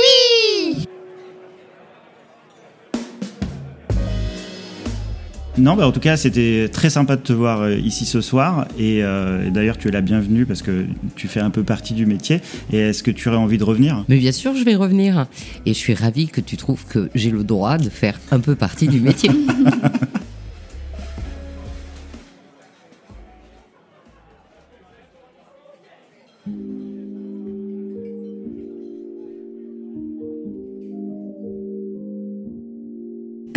Non, 5.58 5.76
bah 5.78 5.88
en 5.88 5.94
tout 5.94 6.02
cas, 6.02 6.18
c'était 6.18 6.70
très 6.72 6.90
sympa 6.90 7.16
de 7.16 7.22
te 7.22 7.32
voir 7.32 7.62
euh, 7.62 7.76
ici 7.76 8.06
ce 8.06 8.20
soir. 8.20 8.68
Et, 8.78 9.04
euh, 9.04 9.48
et 9.48 9.52
d'ailleurs, 9.52 9.78
tu 9.78 9.88
es 9.88 9.92
la 9.92 10.02
bienvenue 10.02 10.46
parce 10.46 10.62
que 10.62 10.86
tu 11.16 11.30
fais 11.30 11.40
un 11.40 11.50
peu 11.50 11.64
partie 11.64 11.94
du 11.94 12.06
métier. 12.06 12.42
Et 12.74 12.78
est-ce 12.78 13.04
que 13.04 13.12
tu 13.12 13.30
aurais 13.30 13.38
envie 13.38 13.58
de 13.58 13.64
revenir? 13.64 14.04
Mais 14.10 14.18
bien 14.18 14.34
sûr, 14.34 14.54
je 14.56 14.66
vais 14.66 14.76
revenir. 14.76 15.28
Et 15.66 15.74
je 15.74 15.80
suis 15.80 15.94
ravie 15.94 16.28
que 16.28 16.42
tu 16.42 16.58
trouves 16.58 16.86
que 16.86 17.10
j'ai 17.16 17.32
le 17.32 17.46
droit 17.46 17.78
de 17.78 17.90
faire 17.90 18.20
un 18.32 18.40
peu 18.40 18.56
partie 18.56 18.88
du 18.88 19.00
métier. 19.00 19.30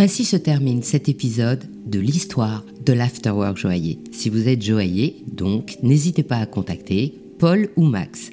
Ainsi 0.01 0.25
se 0.25 0.37
termine 0.37 0.85
cet 0.85 1.09
épisode 1.09 1.65
de 1.85 1.99
l'histoire 1.99 2.65
de 2.87 2.93
l'Afterwork 2.93 3.57
Joaillier. 3.57 3.99
Si 4.13 4.29
vous 4.31 4.47
êtes 4.47 4.63
joaillier, 4.63 5.17
donc, 5.27 5.77
n'hésitez 5.83 6.23
pas 6.23 6.37
à 6.37 6.47
contacter 6.47 7.13
Paul 7.41 7.69
ou 7.75 7.83
Max 7.83 8.31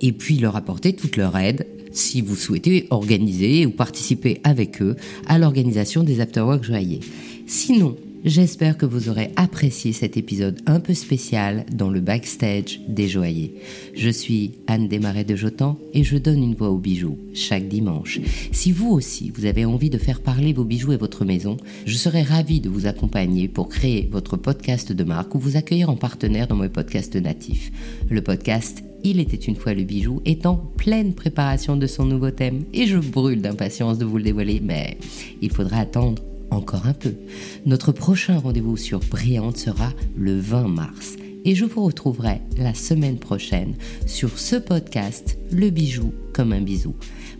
et 0.00 0.10
puis 0.10 0.38
leur 0.38 0.56
apporter 0.56 0.92
toute 0.92 1.16
leur 1.16 1.36
aide 1.36 1.68
si 1.92 2.20
vous 2.20 2.34
souhaitez 2.34 2.88
organiser 2.90 3.64
ou 3.64 3.70
participer 3.70 4.40
avec 4.42 4.82
eux 4.82 4.96
à 5.28 5.38
l'organisation 5.38 6.02
des 6.02 6.20
Afterwork 6.20 6.64
Joailliers. 6.64 6.98
Sinon, 7.46 7.96
J'espère 8.24 8.78
que 8.78 8.86
vous 8.86 9.10
aurez 9.10 9.32
apprécié 9.36 9.92
cet 9.92 10.16
épisode 10.16 10.58
un 10.64 10.80
peu 10.80 10.94
spécial 10.94 11.66
dans 11.70 11.90
le 11.90 12.00
backstage 12.00 12.80
des 12.88 13.06
joailliers. 13.06 13.52
Je 13.94 14.08
suis 14.08 14.52
Anne 14.66 14.88
Desmarais 14.88 15.24
de 15.24 15.36
Jotan 15.36 15.78
et 15.92 16.04
je 16.04 16.16
donne 16.16 16.42
une 16.42 16.54
voix 16.54 16.70
aux 16.70 16.78
bijoux 16.78 17.18
chaque 17.34 17.68
dimanche. 17.68 18.20
Si 18.50 18.72
vous 18.72 18.90
aussi, 18.90 19.30
vous 19.34 19.44
avez 19.44 19.66
envie 19.66 19.90
de 19.90 19.98
faire 19.98 20.22
parler 20.22 20.54
vos 20.54 20.64
bijoux 20.64 20.92
et 20.92 20.96
votre 20.96 21.26
maison, 21.26 21.58
je 21.84 21.96
serai 21.96 22.22
ravie 22.22 22.62
de 22.62 22.70
vous 22.70 22.86
accompagner 22.86 23.46
pour 23.46 23.68
créer 23.68 24.08
votre 24.10 24.38
podcast 24.38 24.90
de 24.90 25.04
marque 25.04 25.34
ou 25.34 25.38
vous 25.38 25.58
accueillir 25.58 25.90
en 25.90 25.96
partenaire 25.96 26.48
dans 26.48 26.56
mon 26.56 26.70
podcast 26.70 27.14
natif. 27.16 27.70
Le 28.08 28.22
podcast 28.22 28.82
il 29.06 29.20
était 29.20 29.36
une 29.36 29.56
fois 29.56 29.74
le 29.74 29.82
bijou 29.82 30.22
est 30.24 30.46
en 30.46 30.56
pleine 30.56 31.12
préparation 31.12 31.76
de 31.76 31.86
son 31.86 32.06
nouveau 32.06 32.30
thème 32.30 32.64
et 32.72 32.86
je 32.86 32.96
brûle 32.96 33.42
d'impatience 33.42 33.98
de 33.98 34.06
vous 34.06 34.16
le 34.16 34.24
dévoiler, 34.24 34.62
mais 34.64 34.96
il 35.42 35.50
faudra 35.52 35.76
attendre 35.76 36.22
encore 36.54 36.86
un 36.86 36.94
peu. 36.94 37.14
Notre 37.66 37.92
prochain 37.92 38.38
rendez-vous 38.38 38.76
sur 38.76 39.00
Brillante 39.00 39.56
sera 39.56 39.92
le 40.16 40.38
20 40.38 40.68
mars 40.68 41.16
et 41.44 41.54
je 41.54 41.64
vous 41.64 41.84
retrouverai 41.84 42.40
la 42.56 42.74
semaine 42.74 43.18
prochaine 43.18 43.74
sur 44.06 44.38
ce 44.38 44.56
podcast 44.56 45.38
Le 45.50 45.70
bijou 45.70 46.12
comme 46.32 46.52
un 46.52 46.62
bisou. 46.62 46.94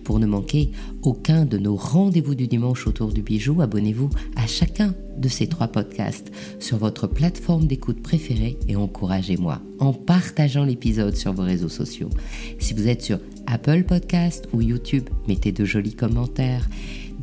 Pour 0.04 0.18
ne 0.18 0.26
manquer 0.26 0.70
aucun 1.02 1.46
de 1.46 1.58
nos 1.58 1.74
rendez-vous 1.74 2.34
du 2.34 2.46
dimanche 2.46 2.86
autour 2.86 3.12
du 3.12 3.22
bijou, 3.22 3.60
abonnez-vous 3.60 4.10
à 4.36 4.46
chacun 4.46 4.94
de 5.16 5.28
ces 5.28 5.48
trois 5.48 5.68
podcasts 5.68 6.30
sur 6.60 6.76
votre 6.76 7.06
plateforme 7.06 7.66
d'écoute 7.66 8.02
préférée 8.02 8.58
et 8.68 8.76
encouragez-moi 8.76 9.60
en 9.78 9.92
partageant 9.92 10.64
l'épisode 10.64 11.16
sur 11.16 11.32
vos 11.32 11.42
réseaux 11.42 11.68
sociaux. 11.68 12.10
Si 12.58 12.74
vous 12.74 12.88
êtes 12.88 13.02
sur 13.02 13.18
Apple 13.46 13.84
Podcast 13.84 14.46
ou 14.52 14.60
YouTube, 14.60 15.08
mettez 15.26 15.52
de 15.52 15.64
jolis 15.64 15.94
commentaires 15.94 16.68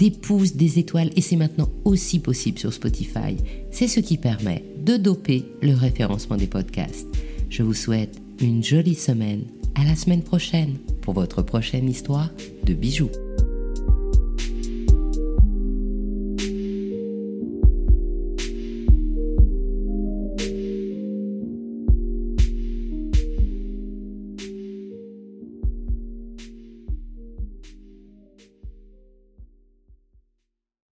des 0.01 0.09
pouces, 0.09 0.55
des 0.55 0.79
étoiles 0.79 1.11
et 1.15 1.21
c'est 1.21 1.35
maintenant 1.35 1.69
aussi 1.85 2.17
possible 2.17 2.57
sur 2.57 2.73
Spotify. 2.73 3.37
C'est 3.69 3.87
ce 3.87 3.99
qui 3.99 4.17
permet 4.17 4.63
de 4.83 4.97
doper 4.97 5.45
le 5.61 5.75
référencement 5.75 6.37
des 6.37 6.47
podcasts. 6.47 7.07
Je 7.51 7.61
vous 7.61 7.75
souhaite 7.75 8.19
une 8.41 8.63
jolie 8.63 8.95
semaine. 8.95 9.43
À 9.75 9.83
la 9.83 9.95
semaine 9.95 10.23
prochaine 10.23 10.77
pour 11.01 11.13
votre 11.13 11.43
prochaine 11.43 11.87
histoire 11.87 12.31
de 12.63 12.73
bijoux. 12.73 13.11